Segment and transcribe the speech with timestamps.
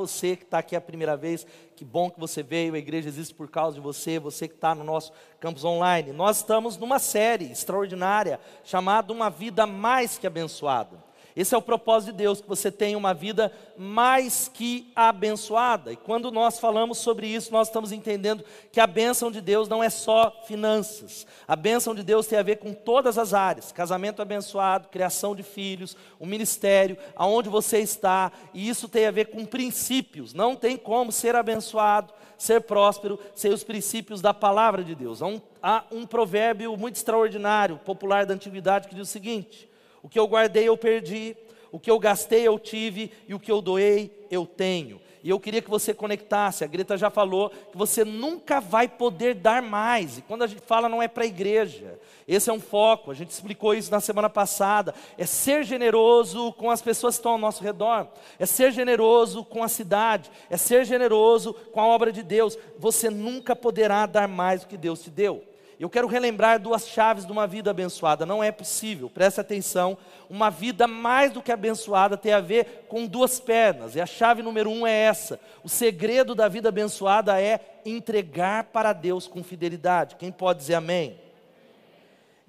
[0.00, 1.46] você que está aqui a primeira vez.
[1.76, 4.74] Que bom que você veio, a igreja existe por causa de você, você que está
[4.74, 6.12] no nosso campus online.
[6.12, 11.09] Nós estamos numa série extraordinária chamada Uma Vida Mais Que Abençoada.
[11.36, 15.92] Esse é o propósito de Deus, que você tenha uma vida mais que abençoada.
[15.92, 19.82] E quando nós falamos sobre isso, nós estamos entendendo que a bênção de Deus não
[19.82, 21.26] é só finanças.
[21.46, 25.42] A bênção de Deus tem a ver com todas as áreas: casamento abençoado, criação de
[25.42, 28.32] filhos, o ministério, aonde você está.
[28.52, 30.34] E isso tem a ver com princípios.
[30.34, 35.22] Não tem como ser abençoado, ser próspero, sem os princípios da palavra de Deus.
[35.22, 39.69] Há um, há um provérbio muito extraordinário, popular da antiguidade, que diz o seguinte
[40.02, 41.36] o que eu guardei eu perdi,
[41.72, 45.00] o que eu gastei eu tive e o que eu doei eu tenho.
[45.22, 49.34] E eu queria que você conectasse, a Greta já falou que você nunca vai poder
[49.34, 50.16] dar mais.
[50.16, 52.00] E quando a gente fala não é para a igreja.
[52.26, 54.94] Esse é um foco, a gente explicou isso na semana passada.
[55.18, 58.08] É ser generoso com as pessoas que estão ao nosso redor.
[58.38, 62.56] É ser generoso com a cidade, é ser generoso com a obra de Deus.
[62.78, 65.49] Você nunca poderá dar mais do que Deus te deu.
[65.80, 68.26] Eu quero relembrar duas chaves de uma vida abençoada.
[68.26, 69.96] Não é possível, preste atenção.
[70.28, 73.96] Uma vida mais do que abençoada tem a ver com duas pernas.
[73.96, 75.40] E a chave número um é essa.
[75.64, 80.16] O segredo da vida abençoada é entregar para Deus com fidelidade.
[80.16, 81.18] Quem pode dizer amém?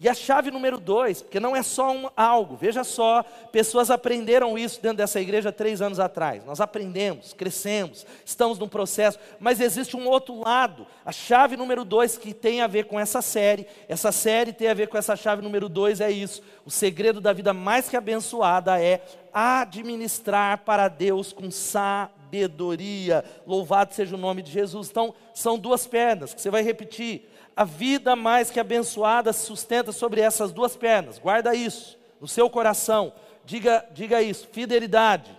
[0.03, 3.21] E a chave número dois, porque não é só um, algo, veja só,
[3.52, 6.43] pessoas aprenderam isso dentro dessa igreja três anos atrás.
[6.43, 10.88] Nós aprendemos, crescemos, estamos num processo, mas existe um outro lado.
[11.05, 14.73] A chave número dois que tem a ver com essa série, essa série tem a
[14.73, 16.41] ver com essa chave número dois, é isso.
[16.65, 23.23] O segredo da vida mais que abençoada é administrar para Deus com sabedoria.
[23.45, 24.89] Louvado seja o nome de Jesus.
[24.89, 29.92] Então, são duas pernas que você vai repetir a vida mais que abençoada se sustenta
[29.92, 31.20] sobre essas duas pernas.
[31.20, 33.14] Guarda isso no seu coração.
[33.45, 35.36] Diga, diga isso, fidelidade.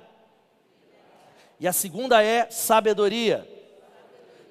[1.59, 3.49] E a segunda é sabedoria.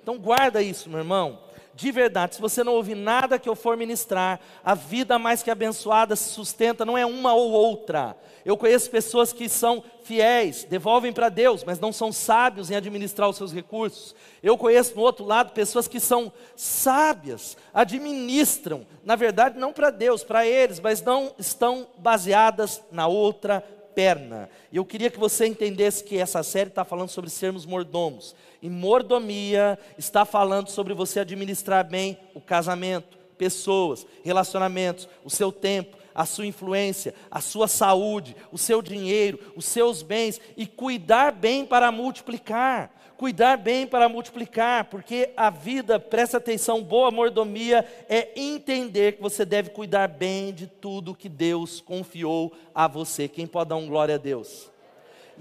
[0.01, 3.75] Então guarda isso, meu irmão de verdade, se você não ouvir nada que eu for
[3.77, 8.15] ministrar, a vida mais que abençoada se sustenta, não é uma ou outra.
[8.45, 13.29] Eu conheço pessoas que são fiéis, devolvem para Deus, mas não são sábios em administrar
[13.29, 14.15] os seus recursos.
[14.41, 20.23] Eu conheço no outro lado pessoas que são sábias, administram, na verdade, não para Deus,
[20.23, 23.63] para eles, mas não estão baseadas na outra
[23.93, 24.49] perna.
[24.71, 28.35] E eu queria que você entendesse que essa série está falando sobre sermos mordomos.
[28.61, 35.97] E mordomia está falando sobre você administrar bem o casamento, pessoas, relacionamentos, o seu tempo,
[36.13, 41.65] a sua influência, a sua saúde, o seu dinheiro, os seus bens e cuidar bem
[41.65, 42.91] para multiplicar
[43.21, 49.45] cuidar bem para multiplicar, porque a vida, presta atenção, boa mordomia é entender que você
[49.45, 53.27] deve cuidar bem de tudo que Deus confiou a você.
[53.27, 54.70] Quem pode dar um glória a Deus?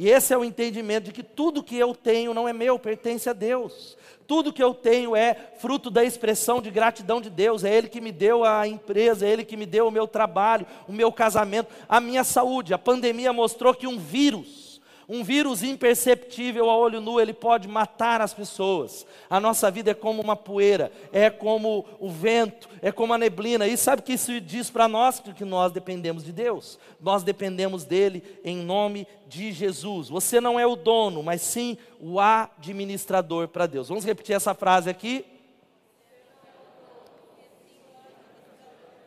[0.01, 3.29] E esse é o entendimento de que tudo que eu tenho não é meu, pertence
[3.29, 3.99] a Deus.
[4.27, 7.65] Tudo que eu tenho é fruto da expressão de gratidão de Deus.
[7.65, 10.67] É Ele que me deu a empresa, é Ele que me deu o meu trabalho,
[10.89, 12.73] o meu casamento, a minha saúde.
[12.73, 14.70] A pandemia mostrou que um vírus
[15.13, 19.05] um vírus imperceptível a olho nu, ele pode matar as pessoas.
[19.29, 23.67] A nossa vida é como uma poeira, é como o vento, é como a neblina.
[23.67, 25.19] E sabe o que isso diz para nós?
[25.19, 26.79] Que nós dependemos de Deus.
[27.01, 30.09] Nós dependemos dele em nome de Jesus.
[30.09, 33.89] Você não é o dono, mas sim o administrador para Deus.
[33.89, 35.25] Vamos repetir essa frase aqui?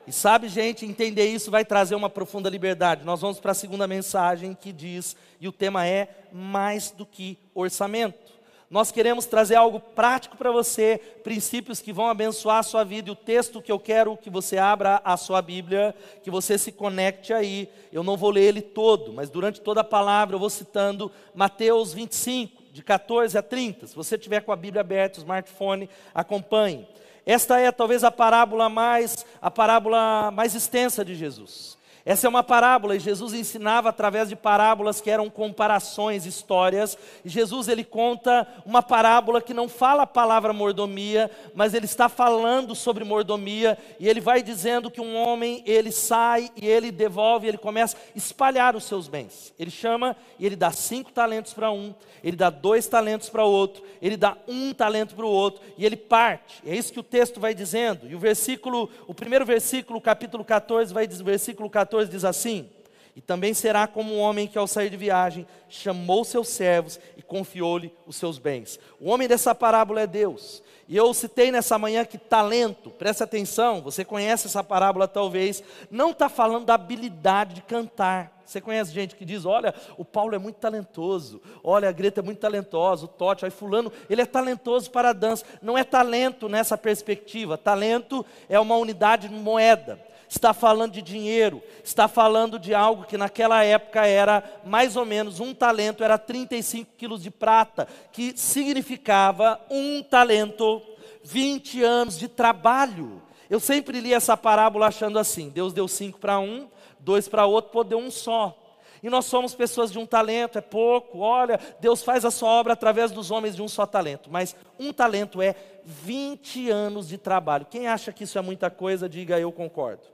[0.05, 3.05] E sabe, gente, entender isso vai trazer uma profunda liberdade.
[3.05, 7.37] Nós vamos para a segunda mensagem que diz, e o tema é mais do que
[7.55, 8.33] orçamento.
[8.73, 13.07] Nós queremos trazer algo prático para você, princípios que vão abençoar a sua vida.
[13.07, 15.93] E o texto que eu quero que você abra a sua Bíblia,
[16.23, 17.69] que você se conecte aí.
[17.91, 21.93] Eu não vou ler ele todo, mas durante toda a palavra eu vou citando Mateus
[21.93, 23.85] 25, de 14 a 30.
[23.85, 26.87] Se você tiver com a Bíblia aberta, o smartphone, acompanhe.
[27.23, 31.77] Esta é talvez a parábola mais a parábola mais extensa de Jesus.
[32.05, 36.97] Essa é uma parábola e Jesus ensinava através de parábolas que eram comparações, histórias.
[37.23, 42.09] E Jesus ele conta uma parábola que não fala a palavra mordomia, mas ele está
[42.09, 47.47] falando sobre mordomia e ele vai dizendo que um homem ele sai e ele devolve,
[47.47, 49.53] ele começa a espalhar os seus bens.
[49.57, 53.81] Ele chama e ele dá cinco talentos para um, ele dá dois talentos para outro,
[54.01, 56.61] ele dá um talento para o outro e ele parte.
[56.65, 58.09] É isso que o texto vai dizendo.
[58.09, 62.67] E o versículo, o primeiro versículo, capítulo 14, vai dizer, versículo 14 14 diz assim:
[63.15, 67.21] E também será como um homem que, ao sair de viagem, chamou seus servos e
[67.21, 68.79] confiou-lhe os seus bens.
[68.99, 70.63] O homem dessa parábola é Deus.
[70.89, 76.11] E eu citei nessa manhã que talento, preste atenção, você conhece essa parábola talvez, não
[76.11, 78.41] está falando da habilidade de cantar.
[78.45, 82.23] Você conhece gente que diz: olha, o Paulo é muito talentoso, olha, a Greta é
[82.23, 85.45] muito talentosa, o Totti, aí Fulano, ele é talentoso para a dança.
[85.61, 91.61] Não é talento nessa perspectiva, talento é uma unidade de moeda está falando de dinheiro,
[91.83, 96.91] está falando de algo que naquela época era mais ou menos um talento, era 35
[96.97, 100.81] quilos de prata, que significava um talento,
[101.23, 103.21] 20 anos de trabalho.
[103.47, 106.67] Eu sempre li essa parábola achando assim: Deus deu cinco para um,
[106.99, 108.59] dois para outro, pô, deu um só.
[109.03, 111.19] E nós somos pessoas de um talento, é pouco.
[111.19, 114.31] Olha, Deus faz a sua obra através dos homens de um só talento.
[114.31, 117.67] Mas um talento é 20 anos de trabalho.
[117.69, 120.13] Quem acha que isso é muita coisa, diga eu concordo.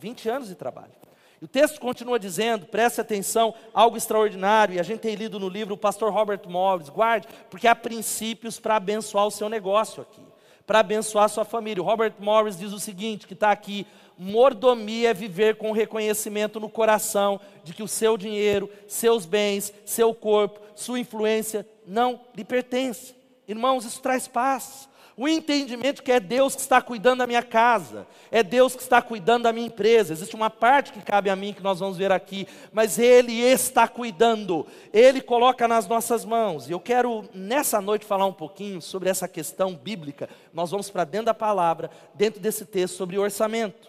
[0.00, 0.92] 20 anos de trabalho.
[1.40, 5.48] E o texto continua dizendo, preste atenção, algo extraordinário, e a gente tem lido no
[5.48, 10.22] livro o pastor Robert Morris, guarde, porque há princípios para abençoar o seu negócio aqui,
[10.66, 11.82] para abençoar a sua família.
[11.82, 13.86] O Robert Morris diz o seguinte, que está aqui,
[14.18, 20.14] mordomia é viver com reconhecimento no coração de que o seu dinheiro, seus bens, seu
[20.14, 23.14] corpo, sua influência não lhe pertence.
[23.48, 28.06] Irmãos, isso traz paz o entendimento que é Deus que está cuidando da minha casa,
[28.30, 30.12] é Deus que está cuidando da minha empresa.
[30.12, 33.86] Existe uma parte que cabe a mim que nós vamos ver aqui, mas Ele está
[33.88, 36.68] cuidando, Ele coloca nas nossas mãos.
[36.68, 40.28] E eu quero nessa noite falar um pouquinho sobre essa questão bíblica.
[40.52, 43.88] Nós vamos para dentro da palavra, dentro desse texto sobre orçamento.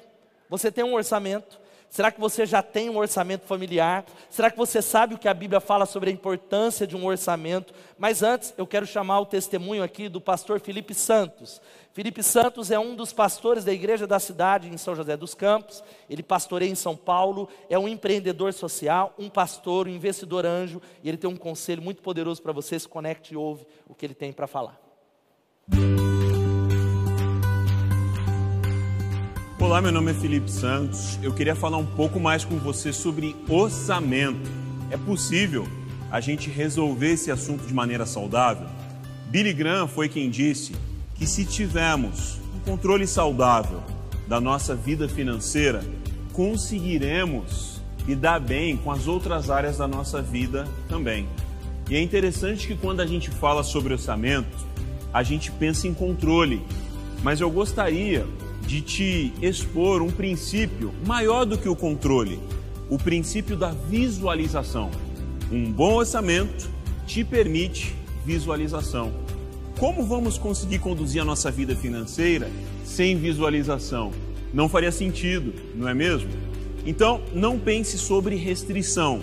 [0.49, 1.61] Você tem um orçamento?
[1.91, 4.05] Será que você já tem um orçamento familiar?
[4.29, 7.73] Será que você sabe o que a Bíblia fala sobre a importância de um orçamento?
[7.99, 11.61] Mas antes, eu quero chamar o testemunho aqui do pastor Felipe Santos.
[11.91, 15.83] Felipe Santos é um dos pastores da igreja da cidade em São José dos Campos.
[16.09, 21.09] Ele pastoreia em São Paulo, é um empreendedor social, um pastor, um investidor anjo, e
[21.09, 22.79] ele tem um conselho muito poderoso para você.
[22.79, 24.79] Se conecte e ouve o que ele tem para falar.
[29.61, 31.19] Olá, meu nome é Felipe Santos.
[31.21, 34.49] Eu queria falar um pouco mais com você sobre orçamento.
[34.89, 35.67] É possível
[36.09, 38.65] a gente resolver esse assunto de maneira saudável?
[39.27, 40.73] Billy Graham foi quem disse
[41.13, 43.83] que se tivermos um controle saudável
[44.27, 45.85] da nossa vida financeira,
[46.33, 51.29] conseguiremos lidar bem com as outras áreas da nossa vida também.
[51.87, 54.57] E é interessante que quando a gente fala sobre orçamento,
[55.13, 56.63] a gente pensa em controle,
[57.21, 58.25] mas eu gostaria
[58.71, 62.39] de te expor um princípio maior do que o controle,
[62.89, 64.89] o princípio da visualização.
[65.51, 66.69] Um bom orçamento
[67.05, 67.93] te permite
[68.25, 69.11] visualização.
[69.77, 72.49] Como vamos conseguir conduzir a nossa vida financeira
[72.85, 74.11] sem visualização?
[74.53, 76.29] Não faria sentido, não é mesmo?
[76.85, 79.19] Então, não pense sobre restrição,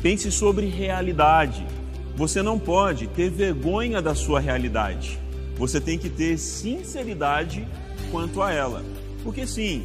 [0.00, 1.66] pense sobre realidade.
[2.14, 5.18] Você não pode ter vergonha da sua realidade.
[5.56, 7.66] Você tem que ter sinceridade
[8.12, 8.91] quanto a ela.
[9.22, 9.84] Porque sim,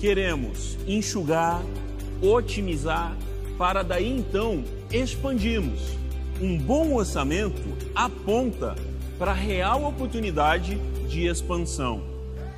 [0.00, 1.62] queremos enxugar,
[2.22, 3.16] otimizar,
[3.56, 5.80] para daí então expandirmos.
[6.40, 8.76] Um bom orçamento aponta
[9.18, 10.76] para a real oportunidade
[11.08, 12.02] de expansão.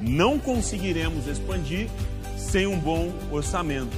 [0.00, 1.88] Não conseguiremos expandir
[2.36, 3.96] sem um bom orçamento.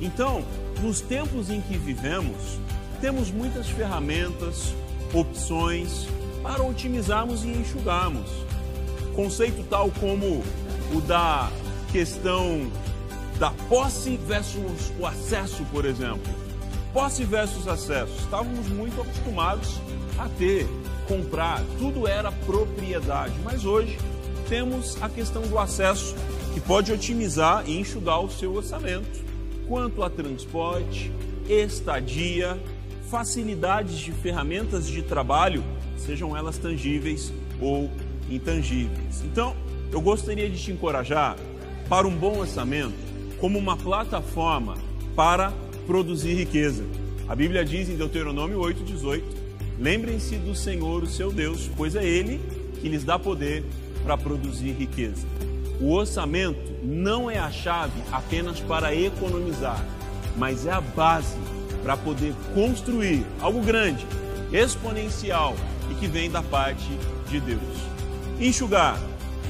[0.00, 0.44] Então,
[0.80, 2.58] nos tempos em que vivemos,
[3.00, 4.72] temos muitas ferramentas,
[5.12, 6.06] opções
[6.42, 8.48] para otimizarmos e enxugarmos
[9.18, 10.44] conceito tal como
[10.94, 11.50] o da
[11.92, 12.70] questão
[13.38, 16.32] da posse versus o acesso, por exemplo.
[16.92, 18.12] Posse versus acesso.
[18.18, 19.80] Estávamos muito acostumados
[20.18, 20.66] a ter,
[21.06, 23.98] comprar, tudo era propriedade, mas hoje
[24.48, 26.14] temos a questão do acesso
[26.54, 29.26] que pode otimizar e enxugar o seu orçamento.
[29.68, 31.12] Quanto a transporte,
[31.48, 32.58] estadia,
[33.10, 35.62] facilidades de ferramentas de trabalho,
[35.96, 37.90] sejam elas tangíveis ou
[38.30, 39.22] intangíveis.
[39.24, 39.54] Então,
[39.92, 41.36] eu gostaria de te encorajar
[41.88, 42.94] para um bom orçamento
[43.38, 44.76] como uma plataforma
[45.14, 45.52] para
[45.86, 46.84] produzir riqueza.
[47.28, 49.22] A Bíblia diz em Deuteronômio 8:18:
[49.78, 52.40] Lembrem-se do Senhor, o seu Deus, pois é ele
[52.80, 53.64] que lhes dá poder
[54.02, 55.26] para produzir riqueza.
[55.80, 59.84] O orçamento não é a chave apenas para economizar,
[60.36, 61.36] mas é a base
[61.82, 64.04] para poder construir algo grande,
[64.52, 65.54] exponencial
[65.90, 66.88] e que vem da parte
[67.28, 67.88] de Deus
[68.40, 68.98] enxugar,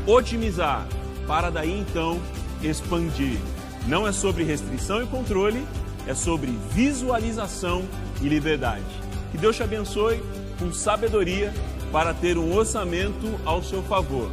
[0.09, 0.87] otimizar,
[1.27, 2.19] para daí então
[2.63, 3.39] expandir.
[3.87, 5.63] Não é sobre restrição e controle,
[6.07, 7.85] é sobre visualização
[8.23, 8.85] e liberdade.
[9.31, 10.23] Que Deus te abençoe
[10.59, 11.53] com sabedoria
[11.93, 14.31] para ter um orçamento ao seu favor.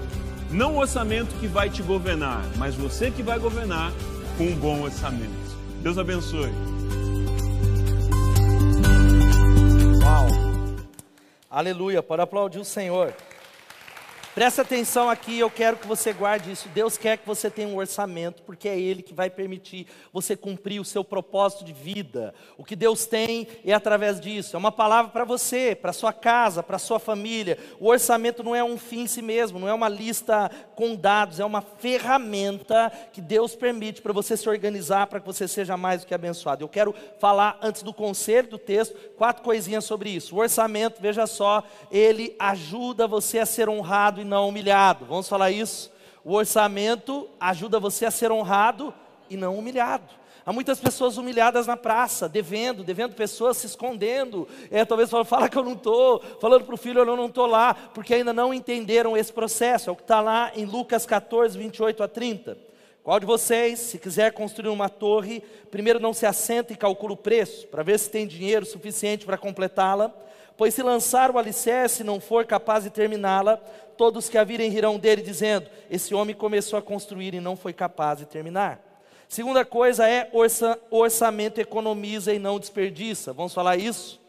[0.50, 3.92] Não um orçamento que vai te governar, mas você que vai governar
[4.38, 5.34] com um bom orçamento.
[5.82, 6.52] Deus abençoe.
[10.02, 10.28] Uau.
[11.50, 13.14] Aleluia, para aplaudir o Senhor.
[14.36, 16.68] Presta atenção aqui, eu quero que você guarde isso.
[16.68, 20.78] Deus quer que você tenha um orçamento, porque é Ele que vai permitir você cumprir
[20.78, 22.36] o seu propósito de vida.
[22.58, 24.54] O que Deus tem é através disso.
[24.54, 27.58] É uma palavra para você, para sua casa, para sua família.
[27.80, 31.40] O orçamento não é um fim em si mesmo, não é uma lista com dados,
[31.40, 36.02] é uma ferramenta que Deus permite para você se organizar, para que você seja mais
[36.02, 36.62] do que abençoado.
[36.62, 40.36] Eu quero falar antes do conselho do texto quatro coisinhas sobre isso.
[40.36, 45.06] O orçamento, veja só, ele ajuda você a ser honrado não humilhado.
[45.06, 45.92] Vamos falar isso?
[46.24, 48.94] O orçamento ajuda você a ser honrado
[49.30, 50.14] e não humilhado.
[50.46, 54.48] Há muitas pessoas humilhadas na praça, devendo, devendo pessoas se escondendo.
[54.70, 57.48] É, talvez fala, fala que eu não estou, falando para o filho, eu não estou
[57.48, 59.90] lá, porque ainda não entenderam esse processo.
[59.90, 62.58] É o que está lá em Lucas 14, 28 a 30.
[63.06, 67.18] Qual de vocês, se quiser construir uma torre, primeiro não se assenta e calcula o
[67.18, 70.12] preço, para ver se tem dinheiro suficiente para completá-la?
[70.58, 73.58] Pois se lançar o alicerce e não for capaz de terminá-la,
[73.96, 77.74] todos que a virem rirão dele, dizendo: Esse homem começou a construir e não foi
[77.74, 78.82] capaz de terminar.
[79.30, 83.32] Segunda coisa é orça, orçamento economiza e não desperdiça.
[83.34, 84.20] Vamos falar isso?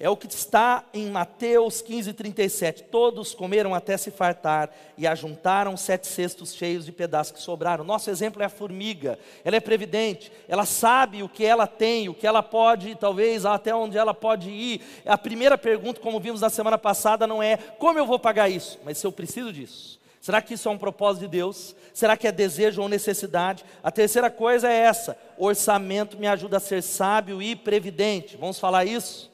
[0.00, 2.84] É o que está em Mateus 15, 37.
[2.84, 7.82] Todos comeram até se fartar e ajuntaram sete cestos cheios de pedaços que sobraram.
[7.84, 9.18] Nosso exemplo é a formiga.
[9.44, 13.74] Ela é previdente, ela sabe o que ela tem, o que ela pode, talvez até
[13.74, 14.82] onde ela pode ir.
[15.04, 18.78] A primeira pergunta, como vimos na semana passada, não é como eu vou pagar isso,
[18.84, 19.98] mas se eu preciso disso.
[20.20, 21.74] Será que isso é um propósito de Deus?
[21.92, 23.64] Será que é desejo ou necessidade?
[23.82, 28.36] A terceira coisa é essa: orçamento me ajuda a ser sábio e previdente.
[28.36, 29.27] Vamos falar isso?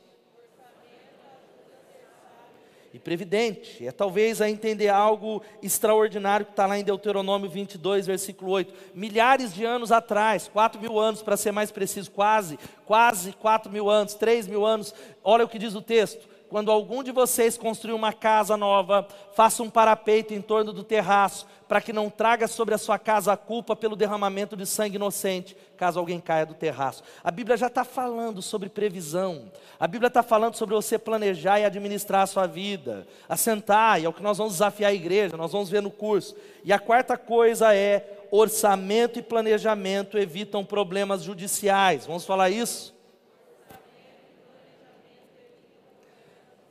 [2.95, 3.85] E previdente.
[3.85, 8.73] É talvez a entender algo extraordinário que está lá em Deuteronômio 22, versículo 8.
[8.95, 13.91] Milhares de anos atrás, 4 mil anos para ser mais preciso, quase, quase 4 mil
[13.91, 14.95] anos, 3 mil anos.
[15.25, 19.61] Olha o que diz o texto quando algum de vocês construir uma casa nova, faça
[19.61, 23.37] um parapeito em torno do terraço, para que não traga sobre a sua casa a
[23.37, 27.03] culpa pelo derramamento de sangue inocente, caso alguém caia do terraço.
[27.25, 31.65] A Bíblia já está falando sobre previsão, a Bíblia está falando sobre você planejar e
[31.65, 35.51] administrar a sua vida, assentar, e é o que nós vamos desafiar a igreja, nós
[35.51, 36.37] vamos ver no curso.
[36.63, 42.07] E a quarta coisa é: orçamento e planejamento evitam problemas judiciais.
[42.07, 42.94] Vamos falar isso?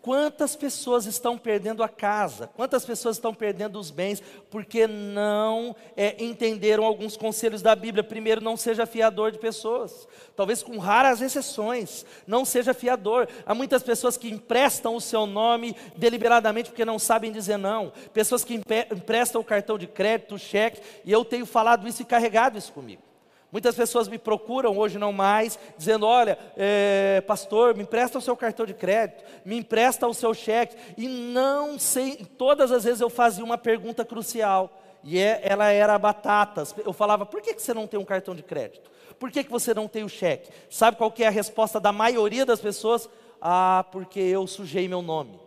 [0.04, 2.48] Quantas pessoas estão perdendo a casa?
[2.58, 8.04] Quantas pessoas estão perdendo os bens porque não é, entenderam alguns conselhos da Bíblia?
[8.04, 10.06] Primeiro, não seja fiador de pessoas.
[10.36, 13.30] Talvez com raras exceções, não seja fiador.
[13.46, 17.94] Há muitas pessoas que emprestam o seu nome deliberadamente porque não sabem dizer não.
[18.14, 18.56] Pessoas que
[18.92, 22.74] emprestam o cartão de crédito, o cheque, e eu tenho falado isso e carregado isso
[22.74, 23.13] comigo.
[23.54, 28.36] Muitas pessoas me procuram, hoje não mais, dizendo: Olha, é, pastor, me empresta o seu
[28.36, 30.76] cartão de crédito, me empresta o seu cheque.
[30.98, 36.00] E não sei, todas as vezes eu fazia uma pergunta crucial, e é, ela era
[36.00, 36.74] batatas.
[36.84, 38.90] Eu falava: Por que, que você não tem um cartão de crédito?
[39.20, 40.50] Por que, que você não tem o cheque?
[40.68, 43.08] Sabe qual que é a resposta da maioria das pessoas?
[43.40, 45.43] Ah, porque eu sujei meu nome.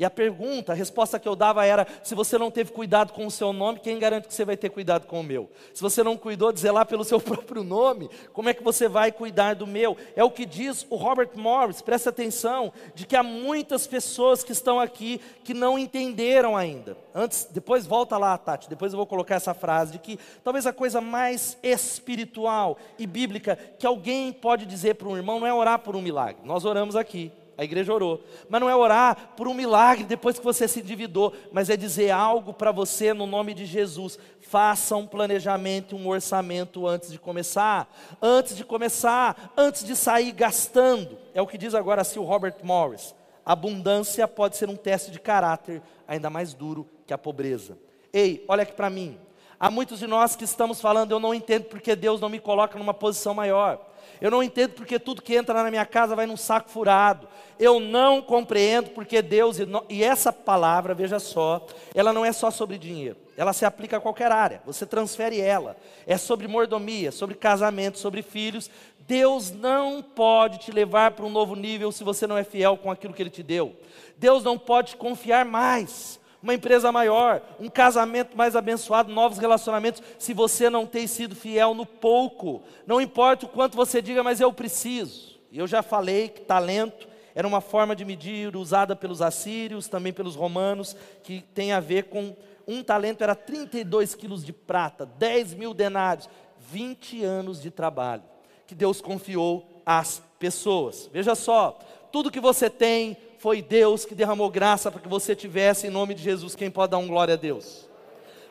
[0.00, 3.26] E a pergunta, a resposta que eu dava era: se você não teve cuidado com
[3.26, 5.50] o seu nome, quem garante que você vai ter cuidado com o meu?
[5.74, 9.12] Se você não cuidou de zelar pelo seu próprio nome, como é que você vai
[9.12, 9.98] cuidar do meu?
[10.16, 14.52] É o que diz o Robert Morris, presta atenção, de que há muitas pessoas que
[14.52, 16.96] estão aqui que não entenderam ainda.
[17.14, 20.72] Antes, depois volta lá, Tati, depois eu vou colocar essa frase de que talvez a
[20.72, 25.80] coisa mais espiritual e bíblica que alguém pode dizer para um irmão não é orar
[25.80, 26.40] por um milagre.
[26.42, 27.30] Nós oramos aqui.
[27.60, 28.24] A igreja orou.
[28.48, 32.10] Mas não é orar por um milagre depois que você se endividou, mas é dizer
[32.10, 34.18] algo para você no nome de Jesus.
[34.40, 37.94] Faça um planejamento, um orçamento antes de começar.
[38.22, 41.18] Antes de começar, antes de sair gastando.
[41.34, 43.14] É o que diz agora assim o Robert Morris.
[43.44, 47.76] Abundância pode ser um teste de caráter ainda mais duro que a pobreza.
[48.10, 49.18] Ei, olha aqui para mim.
[49.58, 52.78] Há muitos de nós que estamos falando, eu não entendo porque Deus não me coloca
[52.78, 53.89] numa posição maior.
[54.20, 57.28] Eu não entendo porque tudo que entra na minha casa vai num saco furado.
[57.58, 59.56] Eu não compreendo porque Deus.
[59.88, 63.16] E essa palavra, veja só, ela não é só sobre dinheiro.
[63.36, 64.62] Ela se aplica a qualquer área.
[64.66, 65.76] Você transfere ela.
[66.06, 68.70] É sobre mordomia, sobre casamento, sobre filhos.
[69.00, 72.90] Deus não pode te levar para um novo nível se você não é fiel com
[72.90, 73.74] aquilo que Ele te deu.
[74.16, 80.02] Deus não pode te confiar mais uma empresa maior, um casamento mais abençoado, novos relacionamentos,
[80.18, 82.62] se você não tem sido fiel no pouco.
[82.86, 85.38] Não importa o quanto você diga, mas eu preciso.
[85.52, 90.34] Eu já falei que talento era uma forma de medir usada pelos assírios, também pelos
[90.34, 92.34] romanos, que tem a ver com
[92.66, 96.28] um talento era 32 quilos de prata, 10 mil denários,
[96.58, 98.22] 20 anos de trabalho
[98.70, 101.10] que Deus confiou às pessoas.
[101.12, 101.76] Veja só,
[102.12, 106.14] tudo que você tem foi Deus que derramou graça para que você tivesse, em nome
[106.14, 106.54] de Jesus.
[106.54, 107.88] Quem pode dar um glória a Deus?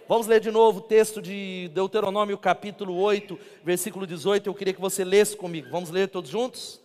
[0.07, 4.47] Vamos ler de novo o texto de Deuteronômio, capítulo 8, versículo 18.
[4.47, 5.69] Eu queria que você lesse comigo.
[5.69, 6.79] Vamos ler todos juntos?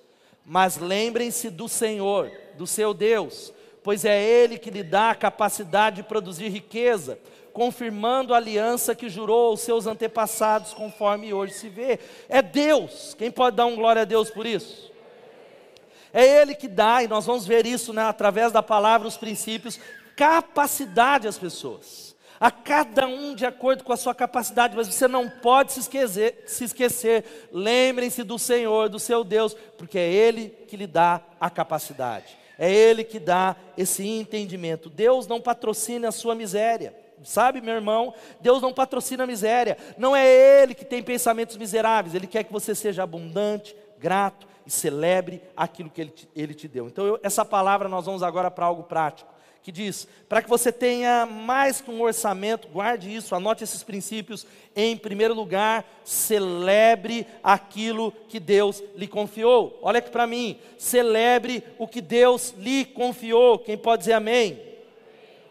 [0.44, 3.50] Mas lembrem-se do Senhor, do seu Deus,
[3.82, 7.18] pois é Ele que lhe dá a capacidade de produzir riqueza,
[7.54, 11.98] confirmando a aliança que jurou aos seus antepassados, conforme hoje se vê.
[12.28, 13.14] É Deus.
[13.14, 14.92] Quem pode dar um glória a Deus por isso?
[16.14, 19.80] É Ele que dá, e nós vamos ver isso né, através da palavra, os princípios,
[20.16, 22.14] capacidade às pessoas.
[22.38, 26.44] A cada um de acordo com a sua capacidade, mas você não pode se esquecer.
[26.46, 27.48] Se esquecer.
[27.52, 32.36] Lembrem-se do Senhor, do seu Deus, porque é Ele que lhe dá a capacidade.
[32.58, 34.88] É Ele que dá esse entendimento.
[34.88, 36.94] Deus não patrocina a sua miséria.
[37.24, 39.78] Sabe, meu irmão, Deus não patrocina a miséria.
[39.96, 42.14] Não é Ele que tem pensamentos miseráveis.
[42.14, 46.68] Ele quer que você seja abundante, grato, e celebre aquilo que Ele te, ele te
[46.68, 46.86] deu.
[46.86, 50.70] Então, eu, essa palavra nós vamos agora para algo prático, que diz: para que você
[50.70, 54.46] tenha mais que um orçamento, guarde isso, anote esses princípios.
[54.76, 59.78] Em primeiro lugar, celebre aquilo que Deus lhe confiou.
[59.82, 63.58] Olha aqui para mim, celebre o que Deus lhe confiou.
[63.58, 64.60] Quem pode dizer amém?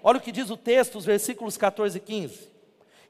[0.04, 2.53] Olha o que diz o texto, os versículos 14 e 15.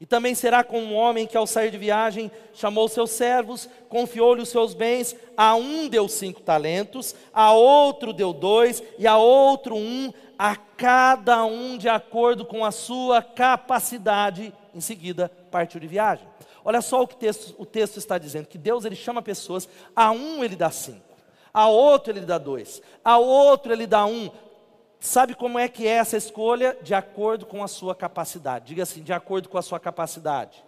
[0.04, 4.42] E também será como um homem que, ao sair de viagem, chamou seus servos, confiou-lhe
[4.42, 5.16] os seus bens.
[5.38, 11.46] A um deu cinco talentos, a outro deu dois, e a outro um, a cada
[11.46, 14.54] um de acordo com a sua capacidade.
[14.76, 16.28] Em seguida, partiu de viagem.
[16.66, 20.12] Olha só o que texto, o texto está dizendo: que Deus ele chama pessoas, a
[20.12, 21.16] um ele dá cinco,
[21.54, 24.30] a outro ele dá dois, a outro ele dá um,
[25.04, 26.78] Sabe como é que é essa escolha?
[26.82, 28.68] De acordo com a sua capacidade.
[28.68, 30.64] Diga assim, de acordo com a sua capacidade.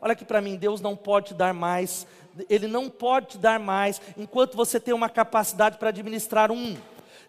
[0.00, 2.06] Olha aqui para mim, Deus não pode te dar mais,
[2.48, 6.76] Ele não pode te dar mais enquanto você tem uma capacidade para administrar um.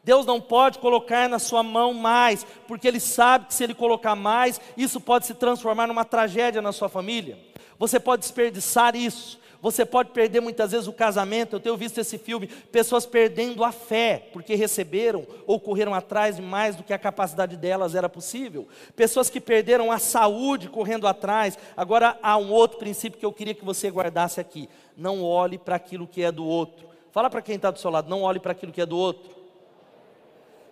[0.03, 4.15] Deus não pode colocar na sua mão mais, porque Ele sabe que se Ele colocar
[4.15, 7.35] mais, isso pode se transformar numa tragédia na sua família.
[7.79, 9.39] Você pode desperdiçar isso.
[9.61, 11.55] Você pode perder muitas vezes o casamento.
[11.55, 16.41] Eu tenho visto esse filme, pessoas perdendo a fé, porque receberam ou correram atrás de
[16.41, 18.67] mais do que a capacidade delas era possível.
[18.95, 21.57] Pessoas que perderam a saúde correndo atrás.
[21.75, 25.75] Agora há um outro princípio que eu queria que você guardasse aqui: não olhe para
[25.75, 26.87] aquilo que é do outro.
[27.11, 29.37] Fala para quem está do seu lado, não olhe para aquilo que é do outro.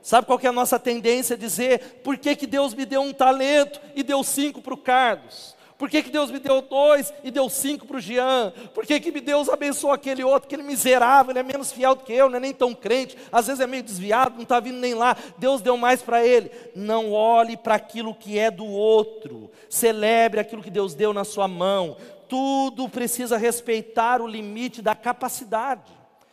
[0.06, 1.36] Sabe qual é a nossa tendência?
[1.36, 5.55] Dizer, por que, que Deus me deu um talento e deu cinco para o Carlos?
[5.78, 8.54] Por que, que Deus me deu dois e deu cinco para o Jean?
[8.74, 12.14] Por que, que Deus abençoou aquele outro, aquele miserável, ele é menos fiel do que
[12.14, 14.94] eu, não é nem tão crente, às vezes é meio desviado, não está vindo nem
[14.94, 16.50] lá, Deus deu mais para ele.
[16.74, 21.48] Não olhe para aquilo que é do outro, celebre aquilo que Deus deu na sua
[21.48, 21.98] mão.
[22.30, 25.92] Tudo precisa respeitar o limite da capacidade.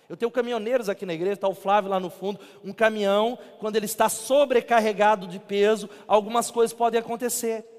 [0.09, 2.39] Eu tenho caminhoneiros aqui na igreja, está o Flávio lá no fundo.
[2.63, 7.72] Um caminhão, quando ele está sobrecarregado de peso, algumas coisas podem acontecer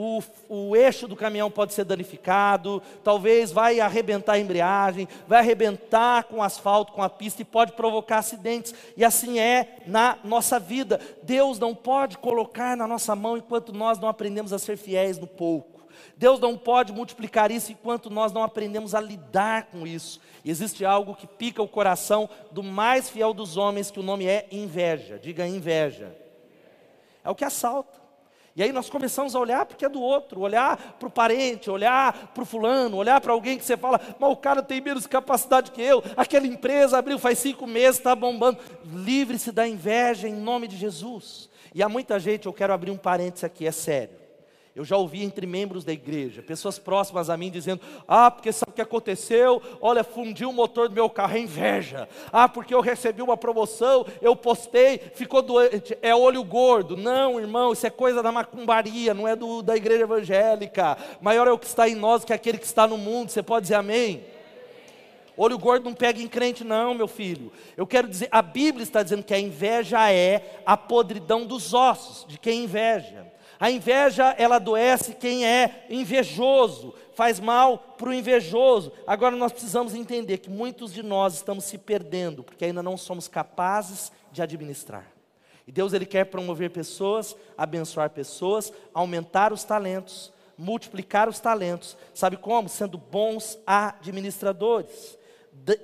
[0.00, 6.24] o, o eixo do caminhão pode ser danificado, talvez vai arrebentar a embreagem, vai arrebentar
[6.24, 8.74] com o asfalto, com a pista e pode provocar acidentes.
[8.96, 10.98] E assim é na nossa vida.
[11.22, 15.26] Deus não pode colocar na nossa mão enquanto nós não aprendemos a ser fiéis no
[15.26, 15.80] pouco.
[16.16, 20.18] Deus não pode multiplicar isso enquanto nós não aprendemos a lidar com isso.
[20.42, 24.26] E existe algo que pica o coração do mais fiel dos homens, que o nome
[24.26, 25.18] é inveja.
[25.18, 26.16] Diga inveja.
[27.22, 27.99] É o que assalta.
[28.56, 32.32] E aí nós começamos a olhar porque é do outro, olhar para o parente, olhar
[32.34, 35.70] para o fulano, olhar para alguém que você fala, mas o cara tem menos capacidade
[35.70, 38.58] que eu, aquela empresa abriu faz cinco meses, está bombando.
[38.84, 41.48] Livre-se da inveja em nome de Jesus.
[41.74, 44.19] E há muita gente, eu quero abrir um parênteses aqui, é sério.
[44.80, 48.72] Eu já ouvi entre membros da igreja, pessoas próximas a mim dizendo: Ah, porque sabe
[48.72, 49.60] o que aconteceu?
[49.78, 52.08] Olha, fundiu o motor do meu carro, é inveja.
[52.32, 56.96] Ah, porque eu recebi uma promoção, eu postei, ficou doente, é olho gordo.
[56.96, 60.96] Não, irmão, isso é coisa da macumbaria, não é do, da igreja evangélica.
[61.20, 63.28] Maior é o que está em nós que aquele que está no mundo.
[63.28, 64.24] Você pode dizer amém?
[65.36, 67.52] Olho gordo não pega em crente, não, meu filho.
[67.76, 72.24] Eu quero dizer, a Bíblia está dizendo que a inveja é a podridão dos ossos
[72.26, 73.30] de quem inveja.
[73.60, 78.90] A inveja, ela adoece quem é invejoso, faz mal para o invejoso.
[79.06, 83.28] Agora nós precisamos entender que muitos de nós estamos se perdendo, porque ainda não somos
[83.28, 85.06] capazes de administrar.
[85.66, 91.98] E Deus ele quer promover pessoas, abençoar pessoas, aumentar os talentos, multiplicar os talentos.
[92.14, 92.66] Sabe como?
[92.66, 95.18] Sendo bons administradores.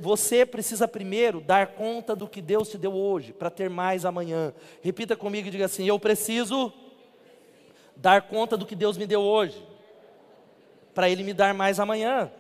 [0.01, 4.55] Você precisa primeiro dar conta do que Deus te deu hoje, para ter mais amanhã.
[4.81, 6.73] Repita comigo e diga assim: Eu preciso
[7.97, 9.61] dar conta do que Deus me deu hoje,
[10.95, 12.31] para Ele me dar mais amanhã.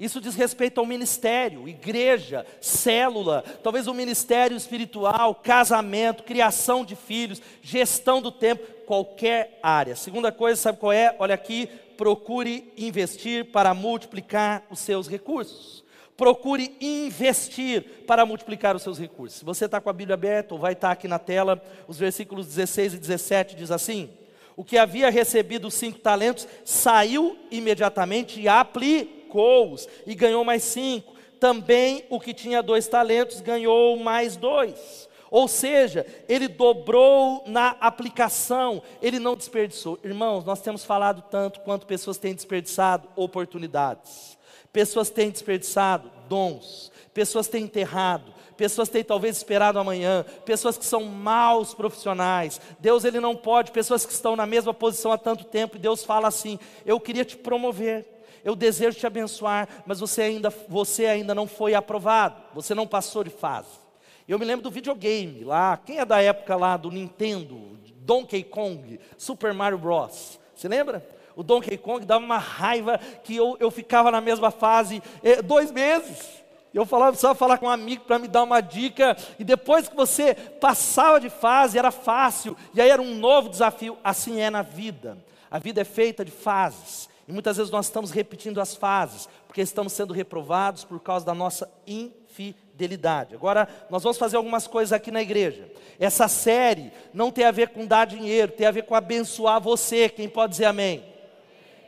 [0.00, 6.96] Isso diz respeito ao ministério, igreja, célula, talvez o um ministério espiritual, casamento, criação de
[6.96, 9.94] filhos, gestão do tempo, qualquer área.
[9.94, 11.14] Segunda coisa, sabe qual é?
[11.18, 11.68] Olha aqui,
[11.98, 15.84] procure investir para multiplicar os seus recursos.
[16.16, 19.40] Procure investir para multiplicar os seus recursos.
[19.40, 22.46] Se você está com a Bíblia aberta, ou vai estar aqui na tela, os versículos
[22.46, 24.08] 16 e 17 diz assim:
[24.56, 31.14] O que havia recebido cinco talentos saiu imediatamente e aplicou multiplicou-os e ganhou mais cinco.
[31.38, 35.08] Também o que tinha dois talentos ganhou mais dois.
[35.30, 39.98] Ou seja, ele dobrou na aplicação, ele não desperdiçou.
[40.02, 44.36] Irmãos, nós temos falado tanto quanto pessoas têm desperdiçado oportunidades,
[44.72, 51.04] pessoas têm desperdiçado dons, pessoas têm enterrado, pessoas têm talvez esperado amanhã, pessoas que são
[51.04, 52.60] maus profissionais.
[52.78, 56.04] Deus ele não pode, pessoas que estão na mesma posição há tanto tempo, e Deus
[56.04, 58.04] fala assim: "Eu queria te promover,
[58.44, 63.24] eu desejo te abençoar, mas você ainda, você ainda não foi aprovado, você não passou
[63.24, 63.80] de fase.
[64.28, 69.00] Eu me lembro do videogame lá, quem é da época lá do Nintendo, Donkey Kong,
[69.16, 70.38] Super Mario Bros.
[70.54, 71.02] Você lembra?
[71.34, 75.70] O Donkey Kong dava uma raiva que eu, eu ficava na mesma fase eh, dois
[75.70, 76.39] meses.
[76.72, 79.96] Eu falava, precisava falar com um amigo para me dar uma dica, e depois que
[79.96, 83.98] você passava de fase, era fácil, e aí era um novo desafio.
[84.04, 85.18] Assim é na vida.
[85.50, 87.08] A vida é feita de fases.
[87.26, 91.34] E muitas vezes nós estamos repetindo as fases, porque estamos sendo reprovados por causa da
[91.34, 93.34] nossa infidelidade.
[93.34, 95.70] Agora, nós vamos fazer algumas coisas aqui na igreja.
[95.98, 100.08] Essa série não tem a ver com dar dinheiro, tem a ver com abençoar você.
[100.08, 101.04] Quem pode dizer amém?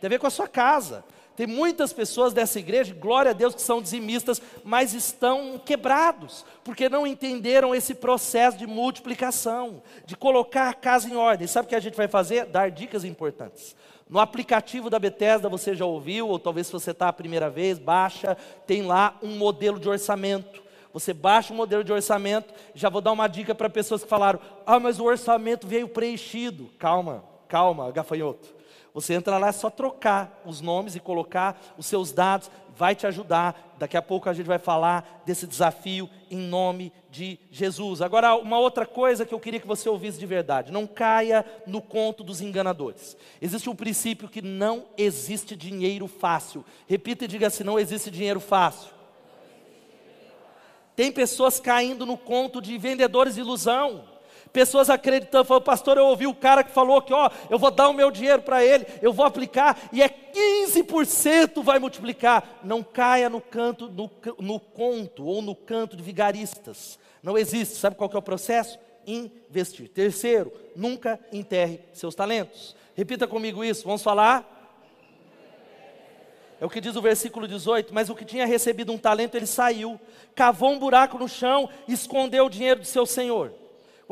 [0.01, 1.05] Tem a ver com a sua casa.
[1.37, 6.89] Tem muitas pessoas dessa igreja, glória a Deus, que são dizimistas, mas estão quebrados, porque
[6.89, 11.47] não entenderam esse processo de multiplicação, de colocar a casa em ordem.
[11.47, 12.45] Sabe o que a gente vai fazer?
[12.47, 13.75] Dar dicas importantes.
[14.09, 17.79] No aplicativo da Bethesda você já ouviu, ou talvez se você está a primeira vez,
[17.79, 20.63] baixa, tem lá um modelo de orçamento.
[20.93, 24.39] Você baixa o modelo de orçamento, já vou dar uma dica para pessoas que falaram:
[24.67, 26.69] ah, mas o orçamento veio preenchido.
[26.79, 28.62] Calma, calma, gafanhoto.
[28.95, 33.07] Você entra lá, é só trocar os nomes e colocar os seus dados, vai te
[33.07, 33.75] ajudar.
[33.79, 38.03] Daqui a pouco a gente vai falar desse desafio em nome de Jesus.
[38.03, 41.81] Agora, uma outra coisa que eu queria que você ouvisse de verdade: não caia no
[41.81, 43.17] conto dos enganadores.
[43.41, 46.65] Existe um princípio que não existe dinheiro fácil.
[46.87, 48.91] Repita e diga assim: não existe dinheiro fácil.
[50.95, 54.12] Tem pessoas caindo no conto de vendedores de ilusão.
[54.53, 57.89] Pessoas acreditando, falando, pastor, eu ouvi o cara que falou que, ó, eu vou dar
[57.89, 62.61] o meu dinheiro para ele, eu vou aplicar e é 15% vai multiplicar.
[62.63, 66.99] Não caia no canto, no, no conto ou no canto de vigaristas.
[67.23, 67.77] Não existe.
[67.77, 68.79] Sabe qual que é o processo?
[69.07, 69.89] Investir.
[69.89, 72.77] Terceiro, nunca enterre seus talentos.
[72.95, 73.85] Repita comigo isso.
[73.85, 74.51] Vamos falar?
[76.61, 79.47] É o que diz o versículo 18: Mas o que tinha recebido um talento, ele
[79.47, 79.99] saiu,
[80.35, 83.62] cavou um buraco no chão, escondeu o dinheiro do seu senhor.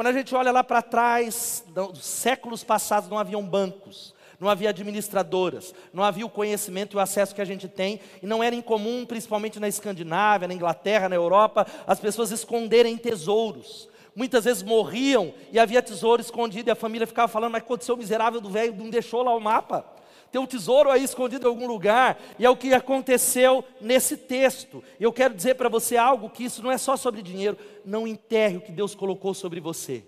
[0.00, 4.70] Quando a gente olha lá para trás, dos séculos passados não haviam bancos, não havia
[4.70, 8.54] administradoras, não havia o conhecimento e o acesso que a gente tem, e não era
[8.54, 13.90] incomum, principalmente na Escandinávia, na Inglaterra, na Europa, as pessoas esconderem tesouros.
[14.16, 17.98] Muitas vezes morriam e havia tesouro escondido, e a família ficava falando: Mas aconteceu o
[17.98, 19.84] miserável do velho, não deixou lá o mapa
[20.30, 24.82] tem um tesouro aí escondido em algum lugar, e é o que aconteceu nesse texto.
[24.98, 28.58] Eu quero dizer para você algo que isso não é só sobre dinheiro, não enterre
[28.58, 30.04] o que Deus colocou sobre você.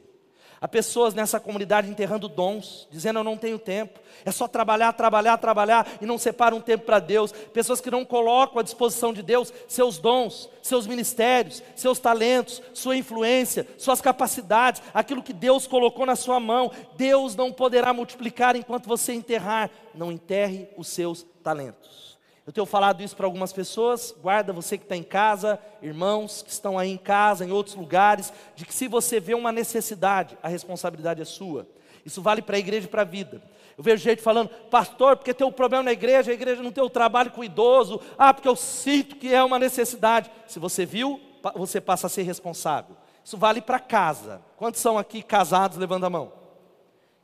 [0.63, 5.37] Há pessoas nessa comunidade enterrando dons, dizendo eu não tenho tempo, é só trabalhar, trabalhar,
[5.37, 7.33] trabalhar e não separa um tempo para Deus.
[7.33, 12.97] Pessoas que não colocam à disposição de Deus seus dons, seus ministérios, seus talentos, sua
[12.97, 16.71] influência, suas capacidades, aquilo que Deus colocou na sua mão.
[16.97, 19.69] Deus não poderá multiplicar enquanto você enterrar.
[19.93, 22.12] Não enterre os seus talentos.
[22.47, 26.51] Eu tenho falado isso para algumas pessoas, guarda você que está em casa, irmãos que
[26.51, 30.49] estão aí em casa, em outros lugares, de que se você vê uma necessidade, a
[30.49, 31.69] responsabilidade é sua.
[32.05, 33.41] Isso vale para a igreja e para a vida.
[33.79, 36.83] Eu vejo gente falando, pastor, porque tem um problema na igreja, a igreja não tem
[36.83, 40.31] o trabalho com o idoso, ah, porque eu sinto que é uma necessidade.
[40.49, 41.21] Se você viu,
[41.55, 42.97] você passa a ser responsável.
[43.25, 44.43] Isso vale para casa.
[44.57, 45.79] Quantos são aqui casados?
[45.79, 46.33] Levando a mão.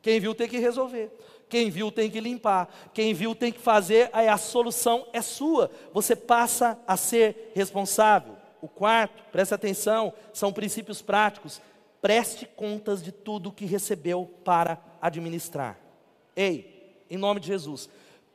[0.00, 1.12] Quem viu tem que resolver.
[1.48, 2.68] Quem viu tem que limpar.
[2.92, 5.70] Quem viu tem que fazer, aí a solução é sua.
[5.92, 8.37] Você passa a ser responsável.
[8.61, 11.61] O quarto, preste atenção, são princípios práticos.
[12.00, 15.78] Preste contas de tudo que recebeu para administrar.
[16.37, 17.88] Ei, em nome de Jesus,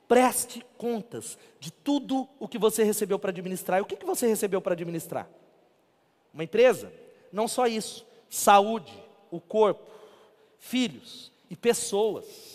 [0.06, 3.78] preste contas de tudo o que você recebeu para administrar.
[3.78, 5.28] E o que, que você recebeu para administrar?
[6.32, 6.92] Uma empresa?
[7.32, 8.06] Não só isso.
[8.28, 8.92] Saúde,
[9.30, 9.90] o corpo,
[10.58, 12.53] filhos e pessoas.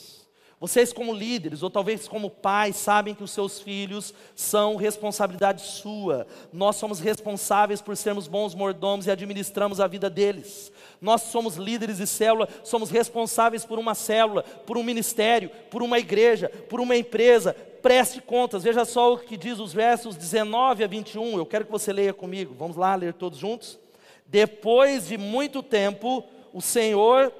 [0.59, 6.27] Vocês, como líderes, ou talvez como pais, sabem que os seus filhos são responsabilidade sua.
[6.51, 10.69] Nós somos responsáveis por sermos bons mordomos e administramos a vida deles.
[10.99, 15.97] Nós somos líderes de célula, somos responsáveis por uma célula, por um ministério, por uma
[15.97, 17.53] igreja, por uma empresa.
[17.81, 21.37] Preste contas, veja só o que diz os versos 19 a 21.
[21.37, 22.53] Eu quero que você leia comigo.
[22.53, 23.79] Vamos lá ler todos juntos?
[24.25, 27.33] Depois de muito tempo, o Senhor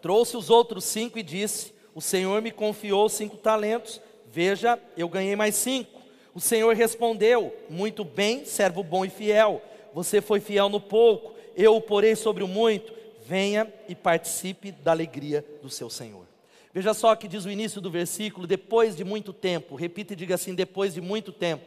[0.00, 5.36] Trouxe os outros cinco e disse: O Senhor me confiou cinco talentos, veja, eu ganhei
[5.36, 6.00] mais cinco.
[6.34, 9.62] O Senhor respondeu: Muito bem, servo bom e fiel.
[9.94, 12.94] Você foi fiel no pouco, eu o porei sobre o muito.
[13.24, 16.26] Venha e participe da alegria do seu Senhor.
[16.72, 19.74] Veja só que diz o início do versículo: depois de muito tempo.
[19.74, 21.64] Repita e diga assim: depois de muito tempo.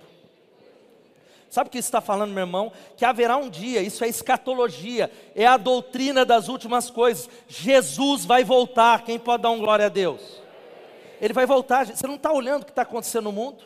[1.49, 2.71] Sabe o que está falando, meu irmão?
[2.95, 7.27] Que haverá um dia, isso é escatologia, é a doutrina das últimas coisas.
[7.47, 10.21] Jesus vai voltar, quem pode dar um glória a Deus?
[11.19, 13.63] Ele vai voltar, você não está olhando o que está acontecendo no mundo?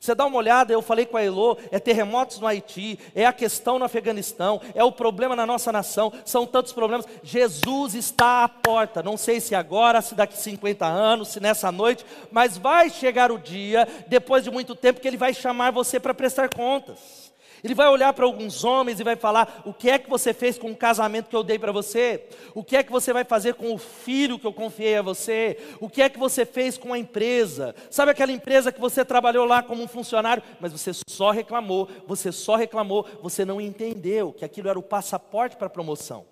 [0.00, 3.32] Você dá uma olhada, eu falei com a Elô, é terremotos no Haiti, é a
[3.32, 7.06] questão no Afeganistão, é o problema na nossa nação, são tantos problemas.
[7.22, 12.04] Jesus está à porta, não sei se agora, se daqui 50 anos, se nessa noite,
[12.30, 16.14] mas vai chegar o dia, depois de muito tempo, que Ele vai chamar você para
[16.14, 17.27] prestar contas.
[17.62, 20.58] Ele vai olhar para alguns homens e vai falar: o que é que você fez
[20.58, 22.24] com o casamento que eu dei para você?
[22.54, 25.58] O que é que você vai fazer com o filho que eu confiei a você?
[25.80, 27.74] O que é que você fez com a empresa?
[27.90, 32.30] Sabe aquela empresa que você trabalhou lá como um funcionário, mas você só reclamou, você
[32.32, 36.24] só reclamou, você não entendeu que aquilo era o passaporte para a promoção.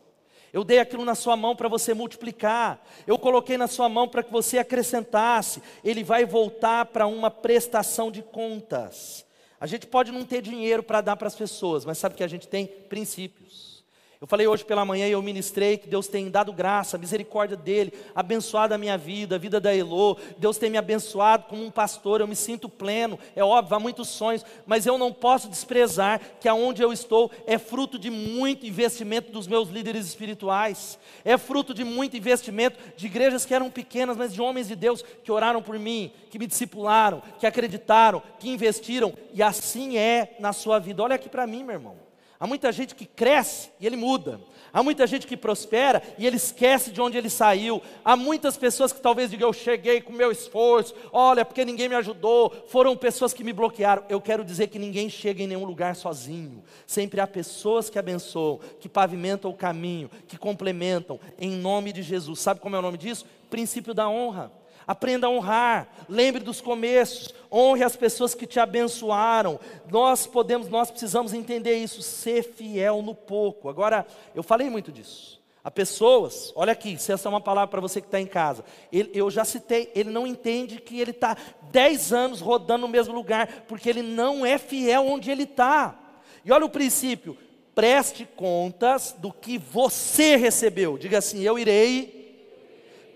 [0.52, 2.82] Eu dei aquilo na sua mão para você multiplicar.
[3.06, 5.62] Eu coloquei na sua mão para que você acrescentasse.
[5.84, 9.25] Ele vai voltar para uma prestação de contas.
[9.60, 12.28] A gente pode não ter dinheiro para dar para as pessoas, mas sabe que a
[12.28, 13.75] gente tem princípios.
[14.18, 17.92] Eu falei hoje pela manhã e eu ministrei que Deus tem dado graça, misericórdia dele,
[18.14, 20.16] abençoado a minha vida, a vida da Elô.
[20.38, 23.18] Deus tem me abençoado como um pastor, eu me sinto pleno.
[23.34, 27.58] É óbvio, há muitos sonhos, mas eu não posso desprezar que aonde eu estou é
[27.58, 30.98] fruto de muito investimento dos meus líderes espirituais.
[31.22, 35.04] É fruto de muito investimento de igrejas que eram pequenas, mas de homens de Deus
[35.22, 40.54] que oraram por mim, que me discipularam, que acreditaram, que investiram, e assim é na
[40.54, 41.02] sua vida.
[41.02, 42.06] Olha aqui para mim, meu irmão.
[42.38, 44.40] Há muita gente que cresce e ele muda.
[44.72, 47.80] Há muita gente que prospera e ele esquece de onde ele saiu.
[48.04, 51.94] Há muitas pessoas que talvez digam: Eu cheguei com meu esforço, olha, porque ninguém me
[51.94, 52.52] ajudou.
[52.68, 54.04] Foram pessoas que me bloquearam.
[54.08, 56.62] Eu quero dizer que ninguém chega em nenhum lugar sozinho.
[56.86, 62.40] Sempre há pessoas que abençoam, que pavimentam o caminho, que complementam, em nome de Jesus.
[62.40, 63.24] Sabe como é o nome disso?
[63.48, 64.52] Princípio da honra.
[64.86, 69.58] Aprenda a honrar, lembre dos começos, honre as pessoas que te abençoaram.
[69.90, 73.68] Nós podemos, nós precisamos entender isso, ser fiel no pouco.
[73.68, 75.42] Agora, eu falei muito disso.
[75.64, 78.64] Há pessoas, olha aqui, se essa é uma palavra para você que está em casa,
[78.92, 81.36] ele, eu já citei, ele não entende que ele está
[81.72, 85.98] 10 anos rodando no mesmo lugar, porque ele não é fiel onde ele está.
[86.44, 87.36] E olha o princípio:
[87.74, 90.96] preste contas do que você recebeu.
[90.96, 92.14] Diga assim: eu irei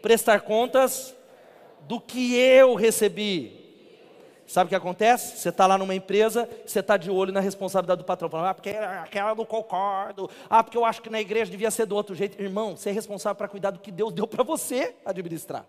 [0.02, 1.14] prestar contas
[1.90, 3.50] do que eu recebi.
[4.46, 5.38] Sabe o que acontece?
[5.38, 8.54] Você está lá numa empresa, você está de olho na responsabilidade do patrão, falando, ah,
[8.54, 12.14] porque aquela não concordo, ah, porque eu acho que na igreja devia ser do outro
[12.14, 12.40] jeito.
[12.40, 15.66] Irmão, você é responsável para cuidar do que Deus deu para você administrar.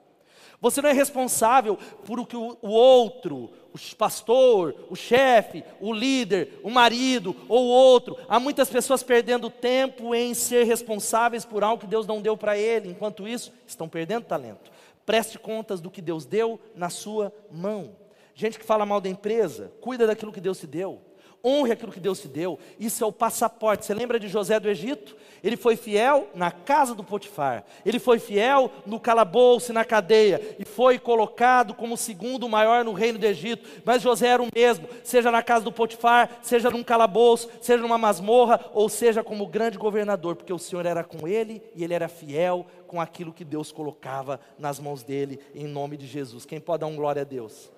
[0.60, 6.60] Você não é responsável por o que o, outro, o pastor, o chefe, o líder,
[6.62, 8.16] o marido ou outro.
[8.30, 12.56] Há muitas pessoas perdendo tempo em ser responsáveis por algo que Deus não deu para
[12.56, 12.90] ele.
[12.90, 14.72] Enquanto isso, estão perdendo talento.
[15.06, 17.96] Preste contas do que Deus deu na sua mão.
[18.34, 21.02] Gente que fala mal da empresa, cuida daquilo que Deus te deu.
[21.44, 22.60] Honre aquilo que Deus te deu.
[22.80, 23.86] Isso é o passaporte.
[23.86, 25.16] Você lembra de José do Egito?
[25.44, 27.64] Ele foi fiel na casa do Potifar.
[27.84, 30.56] Ele foi fiel no calabouço e na cadeia.
[30.60, 33.68] E foi colocado como segundo maior no reino do Egito.
[33.84, 37.98] Mas José era o mesmo, seja na casa do Potifar, seja num calabouço, seja numa
[37.98, 42.08] masmorra, ou seja como grande governador, porque o Senhor era com ele e ele era
[42.08, 46.46] fiel com aquilo que Deus colocava nas mãos dele, em nome de Jesus.
[46.46, 47.72] Quem pode dar um glória a Deus?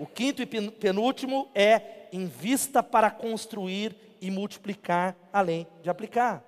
[0.00, 6.42] O quinto e penúltimo é invista para construir e multiplicar além de aplicar.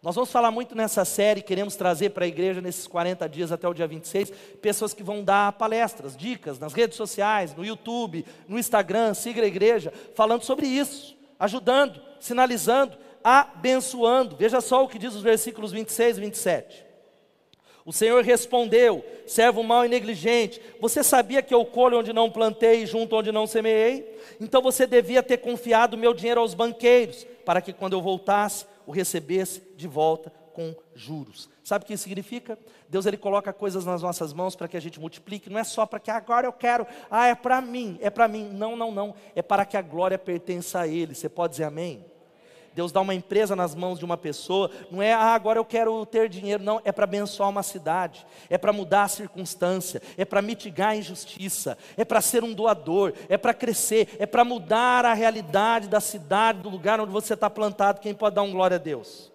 [0.00, 3.66] Nós vamos falar muito nessa série, queremos trazer para a igreja nesses 40 dias até
[3.66, 4.30] o dia 26,
[4.62, 9.46] pessoas que vão dar palestras, dicas nas redes sociais, no YouTube, no Instagram, siga a
[9.46, 14.36] igreja, falando sobre isso, ajudando, sinalizando, abençoando.
[14.36, 16.87] Veja só o que diz os versículos 26 e 27.
[17.88, 22.82] O Senhor respondeu: servo mau e negligente, você sabia que eu colho onde não plantei
[22.82, 24.14] e junto onde não semeei?
[24.38, 28.92] Então você devia ter confiado meu dinheiro aos banqueiros, para que quando eu voltasse, o
[28.92, 31.48] recebesse de volta com juros.
[31.64, 32.58] Sabe o que isso significa?
[32.90, 35.86] Deus ele coloca coisas nas nossas mãos para que a gente multiplique, não é só
[35.86, 38.50] para que agora eu quero, ah, é para mim, é para mim.
[38.52, 39.14] Não, não, não.
[39.34, 41.14] É para que a glória pertença a Ele.
[41.14, 42.04] Você pode dizer amém?
[42.78, 46.06] Deus dá uma empresa nas mãos de uma pessoa, não é, ah, agora eu quero
[46.06, 50.40] ter dinheiro, não, é para abençoar uma cidade, é para mudar a circunstância, é para
[50.40, 55.12] mitigar a injustiça, é para ser um doador, é para crescer, é para mudar a
[55.12, 58.00] realidade da cidade, do lugar onde você está plantado.
[58.00, 59.32] Quem pode dar um glória a Deus?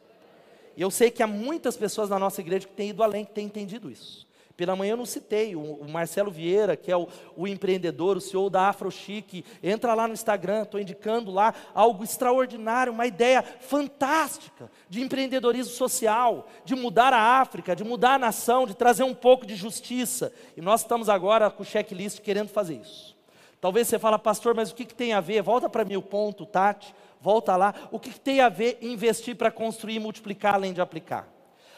[0.77, 3.33] E eu sei que há muitas pessoas na nossa igreja que têm ido além, que
[3.33, 4.25] têm entendido isso.
[4.55, 8.51] Pela manhã eu não citei, o, Marcelo Vieira, que é o, o, empreendedor, o CEO
[8.51, 15.01] da AfroChic, entra lá no Instagram, estou indicando lá algo extraordinário, uma ideia fantástica de
[15.01, 19.55] empreendedorismo social, de mudar a África, de mudar a nação, de trazer um pouco de
[19.55, 20.31] justiça.
[20.55, 23.17] E nós estamos agora com o checklist querendo fazer isso.
[23.59, 25.41] Talvez você fale, pastor, mas o que, que tem a ver?
[25.41, 27.73] Volta para mim o ponto, Tati, volta lá.
[27.91, 31.32] O que, que tem a ver investir para construir e multiplicar além de aplicar?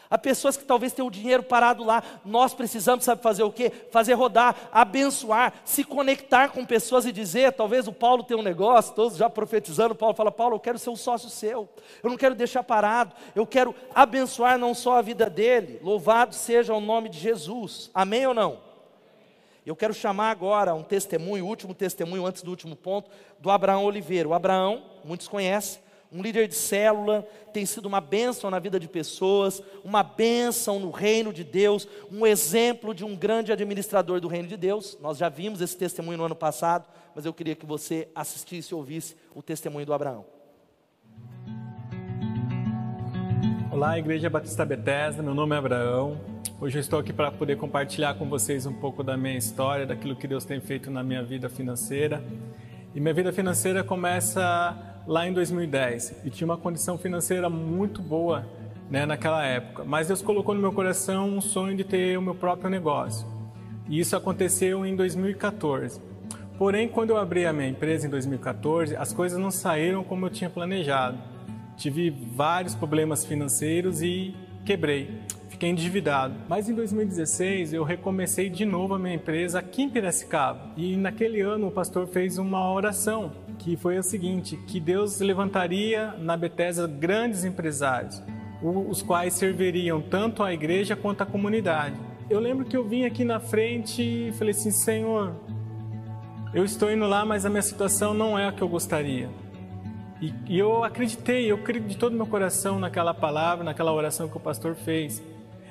[0.08, 2.02] Há pessoas que talvez tenham o dinheiro parado lá.
[2.24, 3.72] Nós precisamos, sabe fazer o quê?
[3.90, 8.94] Fazer rodar, abençoar, se conectar com pessoas e dizer, talvez o Paulo tenha um negócio,
[8.94, 11.68] todos já profetizando, Paulo fala, Paulo, eu quero ser um sócio seu.
[12.02, 13.14] Eu não quero deixar parado.
[13.34, 15.80] Eu quero abençoar não só a vida dele.
[15.82, 17.90] Louvado seja o nome de Jesus.
[17.92, 18.66] Amém ou não?
[19.66, 24.28] Eu quero chamar agora um testemunho, último testemunho antes do último ponto, do Abraão Oliveira.
[24.28, 25.80] O Abraão, muitos conhecem,
[26.12, 30.90] um líder de célula, tem sido uma bênção na vida de pessoas, uma bênção no
[30.90, 34.96] reino de Deus, um exemplo de um grande administrador do reino de Deus.
[35.00, 38.74] Nós já vimos esse testemunho no ano passado, mas eu queria que você assistisse e
[38.74, 40.24] ouvisse o testemunho do Abraão.
[43.70, 46.18] Olá, Igreja Batista Bethesda, meu nome é Abraão.
[46.58, 50.16] Hoje eu estou aqui para poder compartilhar com vocês um pouco da minha história, daquilo
[50.16, 52.24] que Deus tem feito na minha vida financeira.
[52.94, 58.46] E minha vida financeira começa lá em 2010 e tinha uma condição financeira muito boa
[58.90, 59.84] né, naquela época.
[59.84, 63.26] Mas Deus colocou no meu coração um sonho de ter o meu próprio negócio.
[63.88, 66.00] E isso aconteceu em 2014.
[66.58, 70.30] Porém, quando eu abri a minha empresa em 2014, as coisas não saíram como eu
[70.30, 71.18] tinha planejado.
[71.76, 75.20] Tive vários problemas financeiros e quebrei.
[75.50, 76.34] Fiquei endividado.
[76.48, 80.70] Mas em 2016 eu recomecei de novo a minha empresa aqui em Piracicaba.
[80.76, 83.32] E naquele ano o pastor fez uma oração
[83.66, 88.22] que foi o seguinte, que Deus levantaria na Bethesda grandes empresários,
[88.62, 91.96] os quais serviriam tanto a igreja quanto a comunidade.
[92.30, 95.34] Eu lembro que eu vim aqui na frente e falei assim, Senhor,
[96.54, 99.28] eu estou indo lá, mas a minha situação não é a que eu gostaria.
[100.22, 104.36] E, e eu acreditei, eu creio de todo meu coração naquela palavra, naquela oração que
[104.36, 105.20] o pastor fez.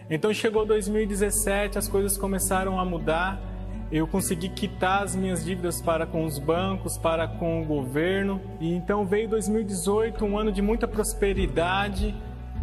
[0.10, 3.55] Então chegou 2017, as coisas começaram a mudar
[3.98, 8.42] eu consegui quitar as minhas dívidas para com os bancos, para com o governo.
[8.60, 12.14] E então veio 2018, um ano de muita prosperidade.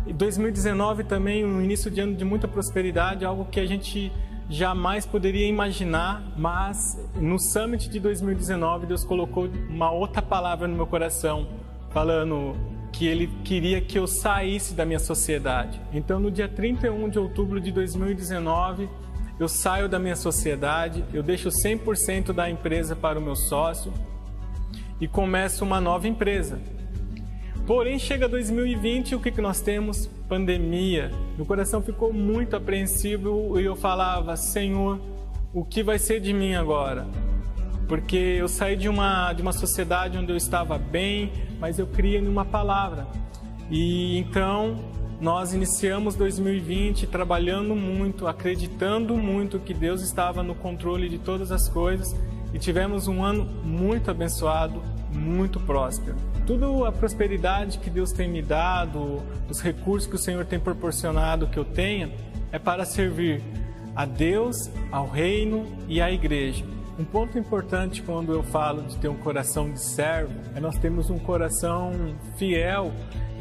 [0.07, 4.13] E 2019 também, um início de ano de muita prosperidade, algo que a gente
[4.51, 10.87] jamais poderia imaginar, mas no summit de 2019 Deus colocou uma outra palavra no meu
[10.87, 11.47] coração,
[11.91, 12.55] falando
[12.93, 15.81] que ele queria que eu saísse da minha sociedade.
[15.93, 18.91] Então no dia 31 de outubro de 2019,
[19.39, 23.93] eu saio da minha sociedade, eu deixo 100% da empresa para o meu sócio
[25.01, 26.61] e começo uma nova empresa.
[27.67, 30.07] Porém, chega 2020 e o que, que nós temos?
[30.29, 31.11] Pandemia.
[31.37, 35.01] Meu coração ficou muito apreensivo e eu falava: Senhor,
[35.53, 37.07] o que vai ser de mim agora?
[37.89, 42.19] Porque eu saí de uma, de uma sociedade onde eu estava bem, mas eu cria
[42.19, 43.07] em uma palavra.
[43.71, 44.79] E então
[45.23, 51.69] nós iniciamos 2020 trabalhando muito, acreditando muito que Deus estava no controle de todas as
[51.69, 52.13] coisas
[52.53, 54.83] e tivemos um ano muito abençoado,
[55.13, 56.17] muito próspero.
[56.45, 61.47] Tudo a prosperidade que Deus tem me dado, os recursos que o Senhor tem proporcionado
[61.47, 62.11] que eu tenha,
[62.51, 63.41] é para servir
[63.95, 64.57] a Deus,
[64.91, 66.65] ao reino e à igreja.
[66.99, 71.11] Um ponto importante quando eu falo de ter um coração de servo é nós temos
[71.11, 71.93] um coração
[72.37, 72.93] fiel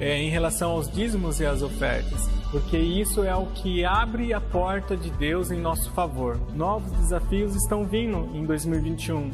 [0.02, 4.42] é, em relação aos dízimos e às ofertas, porque isso é o que abre a
[4.42, 6.40] porta de Deus em nosso favor.
[6.56, 9.30] Novos desafios estão vindo em 2021.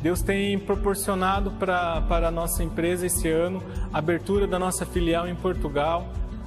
[0.00, 3.60] Deus tem proporcionado para a nossa empresa esse ano
[3.92, 6.06] a abertura da nossa filial em Portugal,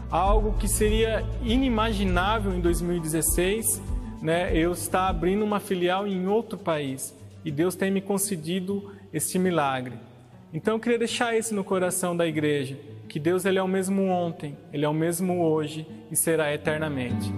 [0.09, 3.82] algo que seria inimaginável em 2016,
[4.21, 4.55] né?
[4.55, 7.13] Eu estar abrindo uma filial em outro país
[7.43, 9.95] e Deus tem me concedido esse milagre.
[10.53, 14.03] Então eu queria deixar isso no coração da igreja que Deus ele é o mesmo
[14.07, 17.31] ontem, ele é o mesmo hoje e será eternamente.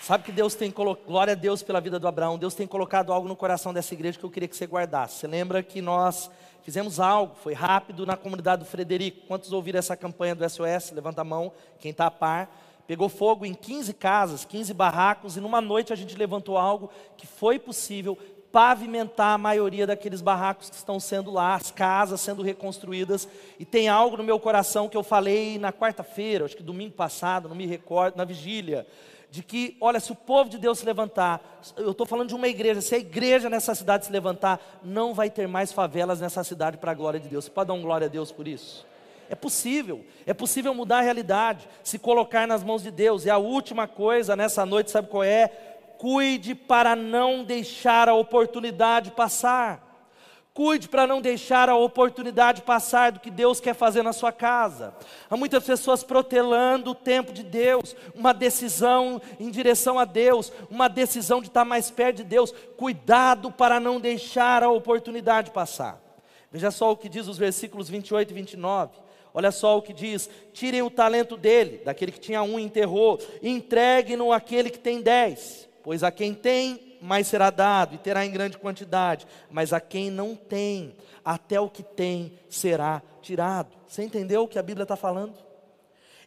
[0.00, 3.12] Sabe que Deus tem colocado, glória a Deus pela vida do Abraão, Deus tem colocado
[3.12, 5.20] algo no coração dessa igreja que eu queria que você guardasse.
[5.20, 6.28] Você lembra que nós
[6.62, 9.26] fizemos algo, foi rápido na comunidade do Frederico.
[9.28, 10.90] Quantos ouviram essa campanha do SOS?
[10.90, 12.52] Levanta a mão, quem está a par.
[12.86, 17.26] Pegou fogo em 15 casas, 15 barracos, e numa noite a gente levantou algo que
[17.26, 18.18] foi possível
[18.52, 23.26] pavimentar a maioria daqueles barracos que estão sendo lá, as casas sendo reconstruídas.
[23.58, 27.48] E tem algo no meu coração que eu falei na quarta-feira, acho que domingo passado,
[27.48, 28.86] não me recordo, na vigília
[29.32, 31.40] de que, olha, se o povo de Deus se levantar,
[31.78, 35.30] eu estou falando de uma igreja, se a igreja nessa cidade se levantar, não vai
[35.30, 37.46] ter mais favelas nessa cidade para a glória de Deus.
[37.46, 38.86] Você pode dar um glória a Deus por isso?
[39.30, 43.24] É possível, é possível mudar a realidade, se colocar nas mãos de Deus.
[43.24, 45.71] E a última coisa nessa noite, sabe qual é?
[46.02, 50.10] Cuide para não deixar a oportunidade passar.
[50.52, 54.96] Cuide para não deixar a oportunidade passar do que Deus quer fazer na sua casa.
[55.30, 60.88] Há muitas pessoas protelando o tempo de Deus, uma decisão em direção a Deus, uma
[60.88, 62.52] decisão de estar mais perto de Deus.
[62.76, 66.02] Cuidado para não deixar a oportunidade passar.
[66.50, 68.90] Veja só o que diz os versículos 28 e 29.
[69.32, 73.48] Olha só o que diz: tirem o talento dele, daquele que tinha um enterrou, e
[73.48, 78.30] entreguem-no àquele que tem dez, pois a quem tem mais será dado e terá em
[78.30, 83.76] grande quantidade, mas a quem não tem, até o que tem será tirado.
[83.88, 85.34] Você entendeu o que a Bíblia está falando?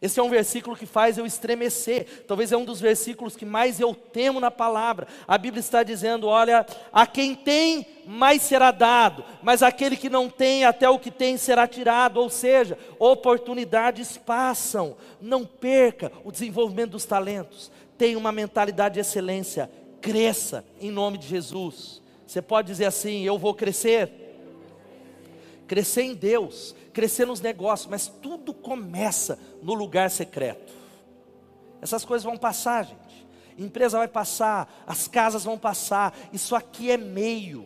[0.01, 2.25] Esse é um versículo que faz eu estremecer.
[2.27, 5.07] Talvez é um dos versículos que mais eu temo na palavra.
[5.27, 10.29] A Bíblia está dizendo: olha, a quem tem, mais será dado, mas aquele que não
[10.29, 12.17] tem, até o que tem será tirado.
[12.17, 14.95] Ou seja, oportunidades passam.
[15.21, 17.71] Não perca o desenvolvimento dos talentos.
[17.97, 19.69] Tenha uma mentalidade de excelência
[20.01, 22.01] cresça em nome de Jesus.
[22.27, 24.11] Você pode dizer assim: eu vou crescer.
[25.67, 30.71] Crescer em Deus, crescer nos negócios, mas tudo começa no lugar secreto.
[31.81, 33.25] Essas coisas vão passar, gente.
[33.57, 36.15] A empresa vai passar, as casas vão passar.
[36.31, 37.65] Isso aqui é meio.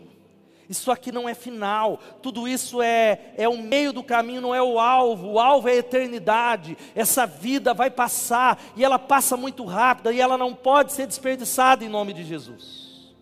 [0.70, 4.62] Isso aqui não é final, tudo isso é, é o meio do caminho, não é
[4.62, 6.78] o alvo, o alvo é a eternidade.
[6.94, 11.84] Essa vida vai passar e ela passa muito rápida e ela não pode ser desperdiçada
[11.84, 13.16] em nome de Jesus.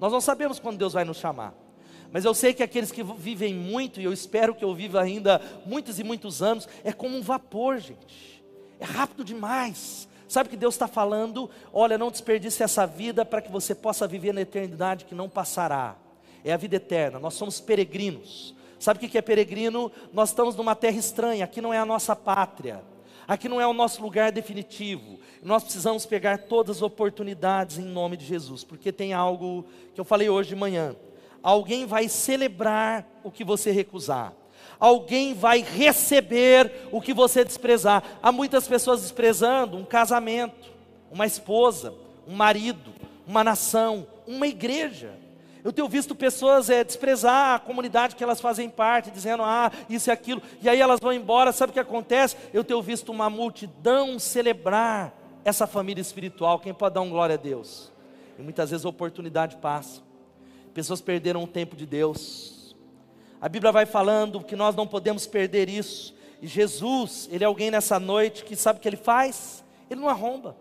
[0.00, 1.52] Nós não sabemos quando Deus vai nos chamar,
[2.10, 5.42] mas eu sei que aqueles que vivem muito, e eu espero que eu viva ainda
[5.66, 8.42] muitos e muitos anos, é como um vapor, gente,
[8.80, 10.08] é rápido demais.
[10.26, 11.50] Sabe o que Deus está falando?
[11.70, 15.96] Olha, não desperdice essa vida para que você possa viver na eternidade que não passará
[16.44, 17.18] é a vida eterna.
[17.18, 18.54] Nós somos peregrinos.
[18.78, 19.90] Sabe o que é peregrino?
[20.12, 22.80] Nós estamos numa terra estranha, aqui não é a nossa pátria,
[23.26, 25.18] aqui não é o nosso lugar definitivo.
[25.42, 29.64] Nós precisamos pegar todas as oportunidades em nome de Jesus, porque tem algo
[29.94, 30.94] que eu falei hoje de manhã.
[31.42, 34.32] Alguém vai celebrar o que você recusar.
[34.78, 38.02] Alguém vai receber o que você desprezar.
[38.22, 40.70] Há muitas pessoas desprezando um casamento,
[41.10, 41.94] uma esposa,
[42.26, 42.92] um marido,
[43.26, 45.18] uma nação, uma igreja.
[45.68, 50.08] Eu tenho visto pessoas é, desprezar a comunidade que elas fazem parte, dizendo, ah, isso
[50.08, 52.38] e aquilo, e aí elas vão embora, sabe o que acontece?
[52.54, 55.12] Eu tenho visto uma multidão celebrar
[55.44, 56.58] essa família espiritual.
[56.58, 57.92] Quem pode dar um glória a Deus?
[58.38, 60.00] E muitas vezes a oportunidade passa,
[60.72, 62.74] pessoas perderam o tempo de Deus.
[63.38, 67.70] A Bíblia vai falando que nós não podemos perder isso, e Jesus, Ele é alguém
[67.70, 69.62] nessa noite que sabe o que Ele faz?
[69.90, 70.56] Ele não arromba.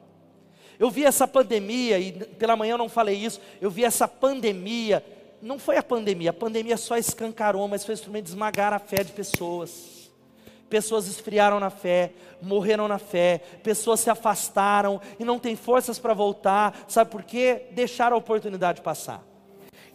[0.79, 5.03] Eu vi essa pandemia, e pela manhã eu não falei isso, eu vi essa pandemia,
[5.41, 9.03] não foi a pandemia, a pandemia só escancarou, mas foi instrumento de esmagar a fé
[9.03, 10.11] de pessoas.
[10.69, 12.11] Pessoas esfriaram na fé,
[12.41, 17.67] morreram na fé, pessoas se afastaram e não têm forças para voltar, sabe por quê?
[17.71, 19.26] Deixaram a oportunidade passar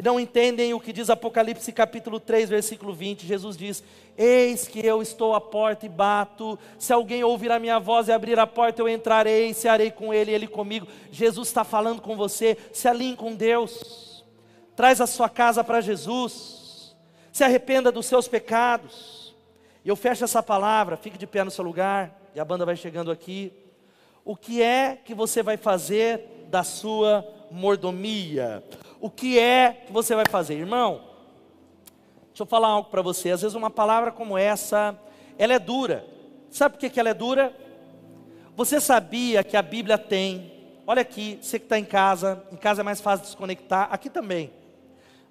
[0.03, 3.24] não entendem o que diz Apocalipse capítulo 3, versículo 20.
[3.24, 3.84] Jesus diz:
[4.18, 6.59] Eis que eu estou à porta e bato.
[6.76, 10.12] Se alguém ouvir a minha voz e abrir a porta, eu entrarei, se arei com
[10.12, 10.88] ele e ele comigo.
[11.12, 12.59] Jesus está falando com você.
[12.72, 14.24] Se alinhe com Deus.
[14.74, 16.96] Traz a sua casa para Jesus.
[17.30, 19.32] Se arrependa dos seus pecados.
[19.84, 20.96] E eu fecho essa palavra.
[20.96, 22.20] Fique de pé no seu lugar.
[22.34, 23.53] E a banda vai chegando aqui.
[24.24, 28.62] O que é que você vai fazer da sua mordomia?
[29.03, 31.00] o que é que você vai fazer, irmão?
[32.28, 33.32] Deixa eu falar algo para você.
[33.32, 34.96] Às vezes uma palavra como essa,
[35.36, 36.07] ela é dura.
[36.48, 37.53] Sabe por que, ela é dura?
[38.55, 40.53] Você sabia que a Bíblia tem,
[40.86, 44.53] olha aqui, você que está em casa, em casa é mais fácil desconectar, aqui também.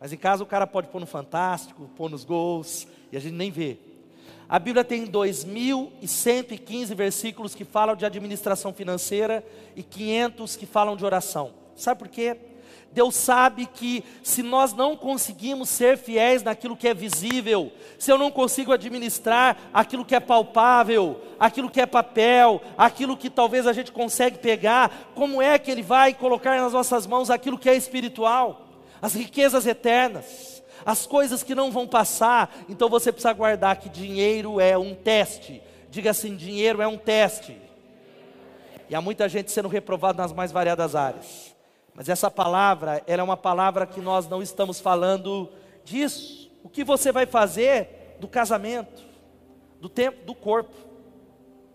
[0.01, 3.35] Mas em casa o cara pode pôr no Fantástico, pôr nos gols, e a gente
[3.35, 3.77] nem vê.
[4.49, 9.45] A Bíblia tem 2.115 versículos que falam de administração financeira
[9.77, 11.60] e 500 que falam de oração.
[11.75, 12.37] Sabe por quê?
[12.93, 18.17] Deus sabe que se nós não conseguimos ser fiéis naquilo que é visível, se eu
[18.17, 23.73] não consigo administrar aquilo que é palpável, aquilo que é papel, aquilo que talvez a
[23.73, 27.75] gente consegue pegar, como é que Ele vai colocar nas nossas mãos aquilo que é
[27.75, 28.67] espiritual,
[29.01, 32.53] as riquezas eternas, as coisas que não vão passar?
[32.67, 35.61] Então você precisa guardar que dinheiro é um teste.
[35.89, 37.57] Diga assim: dinheiro é um teste.
[38.89, 41.50] E há muita gente sendo reprovada nas mais variadas áreas.
[41.93, 45.49] Mas essa palavra, ela é uma palavra que nós não estamos falando
[45.83, 46.49] disso.
[46.63, 49.03] O que você vai fazer do casamento,
[49.79, 50.75] do tempo, do corpo.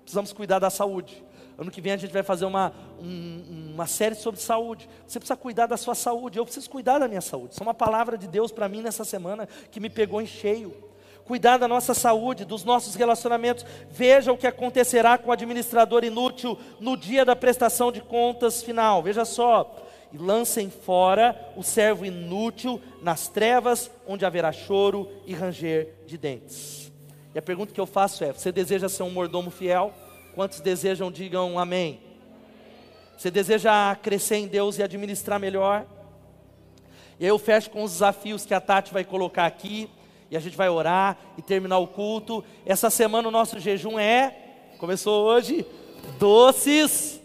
[0.03, 1.25] Precisamos cuidar da saúde.
[1.59, 4.89] Ano que vem a gente vai fazer uma, um, uma série sobre saúde.
[5.07, 6.39] Você precisa cuidar da sua saúde.
[6.39, 7.55] Eu preciso cuidar da minha saúde.
[7.55, 10.87] Isso é uma palavra de Deus para mim nessa semana que me pegou em cheio
[11.27, 13.67] cuidar da nossa saúde, dos nossos relacionamentos.
[13.91, 19.03] Veja o que acontecerá com o administrador inútil no dia da prestação de contas final.
[19.03, 19.86] Veja só.
[20.13, 26.93] E lancem fora o servo inútil nas trevas, onde haverá choro e ranger de dentes.
[27.35, 29.93] E a pergunta que eu faço é: você deseja ser um mordomo fiel?
[30.35, 32.01] Quantos desejam, digam amém.
[33.17, 35.87] Você deseja crescer em Deus e administrar melhor?
[37.19, 39.89] E aí eu fecho com os desafios que a Tati vai colocar aqui
[40.31, 42.45] e a gente vai orar e terminar o culto.
[42.65, 44.37] Essa semana o nosso jejum é,
[44.79, 45.65] começou hoje,
[46.19, 47.16] doces.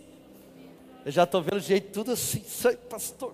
[1.05, 2.43] Eu já estou vendo o jeito tudo assim,
[2.89, 3.33] pastor.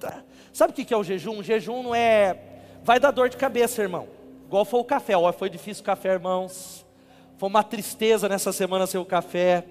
[0.00, 0.24] Tá.
[0.52, 1.38] Sabe o que é o jejum?
[1.38, 2.36] O jejum não é.
[2.82, 4.08] Vai dar dor de cabeça, irmão.
[4.46, 5.16] Igual foi o café.
[5.16, 6.84] Ó, foi difícil o café, irmãos.
[7.38, 9.64] Foi uma tristeza nessa semana ser o café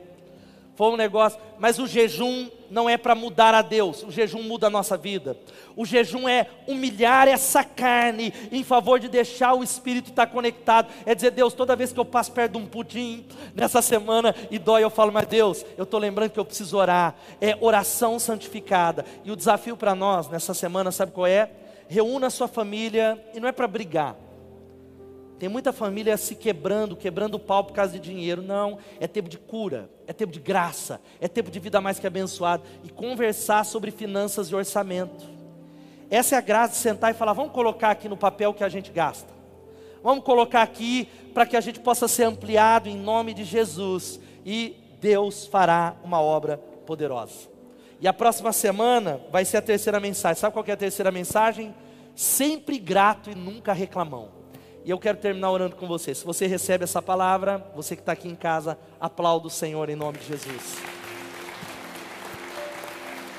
[0.81, 4.65] foi um negócio, mas o jejum não é para mudar a Deus, o jejum muda
[4.65, 5.37] a nossa vida.
[5.75, 10.91] O jejum é humilhar essa carne em favor de deixar o espírito estar tá conectado.
[11.05, 14.57] É dizer, Deus, toda vez que eu passo perto de um pudim nessa semana e
[14.57, 17.13] dói, eu falo, mas Deus, eu estou lembrando que eu preciso orar.
[17.39, 19.05] É oração santificada.
[19.23, 21.51] E o desafio para nós nessa semana, sabe qual é?
[21.87, 24.15] Reúna a sua família, e não é para brigar
[25.41, 28.43] tem muita família se quebrando, quebrando o pau por causa de dinheiro.
[28.43, 32.05] Não, é tempo de cura, é tempo de graça, é tempo de vida mais que
[32.05, 32.61] abençoada.
[32.83, 35.27] E conversar sobre finanças e orçamento.
[36.11, 38.69] Essa é a graça de sentar e falar: vamos colocar aqui no papel que a
[38.69, 39.33] gente gasta.
[40.03, 44.19] Vamos colocar aqui para que a gente possa ser ampliado em nome de Jesus.
[44.45, 47.49] E Deus fará uma obra poderosa.
[47.99, 50.39] E a próxima semana vai ser a terceira mensagem.
[50.39, 51.73] Sabe qual é a terceira mensagem?
[52.15, 54.40] Sempre grato e nunca reclamão.
[54.83, 56.15] E eu quero terminar orando com você.
[56.15, 59.95] Se você recebe essa palavra, você que está aqui em casa, aplauda o Senhor em
[59.95, 60.77] nome de Jesus.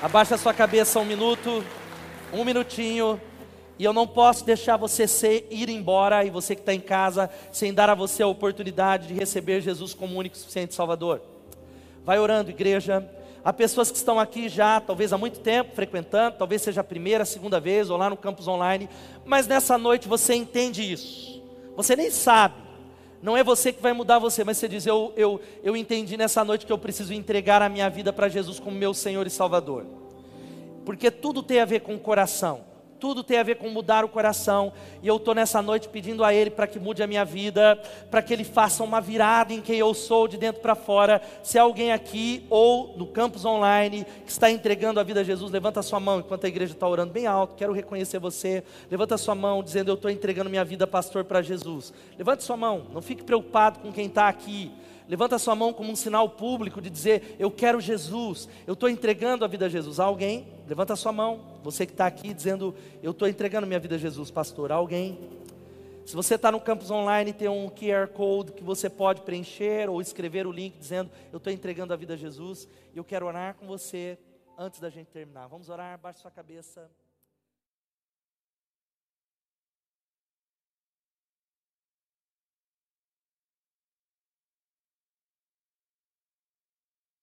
[0.01, 1.63] Abaixa a sua cabeça um minuto,
[2.31, 3.19] um minutinho.
[3.77, 7.29] E eu não posso deixar você ser, ir embora, e você que está em casa,
[7.51, 11.21] sem dar a você a oportunidade de receber Jesus como único e suficiente Salvador.
[12.05, 13.05] Vai orando, igreja.
[13.43, 17.23] Há pessoas que estão aqui já, talvez há muito tempo, frequentando, talvez seja a primeira,
[17.23, 18.89] a segunda vez, ou lá no campus online,
[19.25, 21.43] mas nessa noite você entende isso.
[21.75, 22.55] Você nem sabe.
[23.21, 26.43] Não é você que vai mudar você, mas você diz: eu, eu, eu entendi nessa
[26.43, 29.85] noite que eu preciso entregar a minha vida para Jesus como meu Senhor e Salvador.
[30.85, 32.72] Porque tudo tem a ver com o coração
[33.03, 34.71] tudo tem a ver com mudar o coração.
[35.01, 37.77] E eu estou nessa noite pedindo a Ele para que mude a minha vida,
[38.09, 41.21] para que Ele faça uma virada em quem eu sou, de dentro para fora.
[41.43, 45.81] Se alguém aqui ou no campus online que está entregando a vida a Jesus, levanta
[45.81, 47.55] a sua mão enquanto a igreja está orando bem alto.
[47.55, 48.63] Quero reconhecer você.
[48.89, 51.93] Levanta a sua mão dizendo: Eu estou entregando minha vida, pastor, para Jesus.
[52.17, 54.71] Levante sua mão, não fique preocupado com quem está aqui.
[55.07, 59.43] Levanta sua mão como um sinal público de dizer: Eu quero Jesus, eu estou entregando
[59.43, 59.99] a vida a Jesus.
[59.99, 60.47] Alguém?
[60.67, 61.59] Levanta sua mão.
[61.63, 64.71] Você que está aqui dizendo: Eu estou entregando minha vida a Jesus, pastor.
[64.71, 65.19] Alguém?
[66.05, 70.01] Se você está no campus online, tem um QR Code que você pode preencher ou
[70.01, 72.67] escrever o link dizendo: Eu estou entregando a vida a Jesus.
[72.93, 74.17] E eu quero orar com você
[74.57, 75.47] antes da gente terminar.
[75.47, 76.89] Vamos orar, baixe sua cabeça.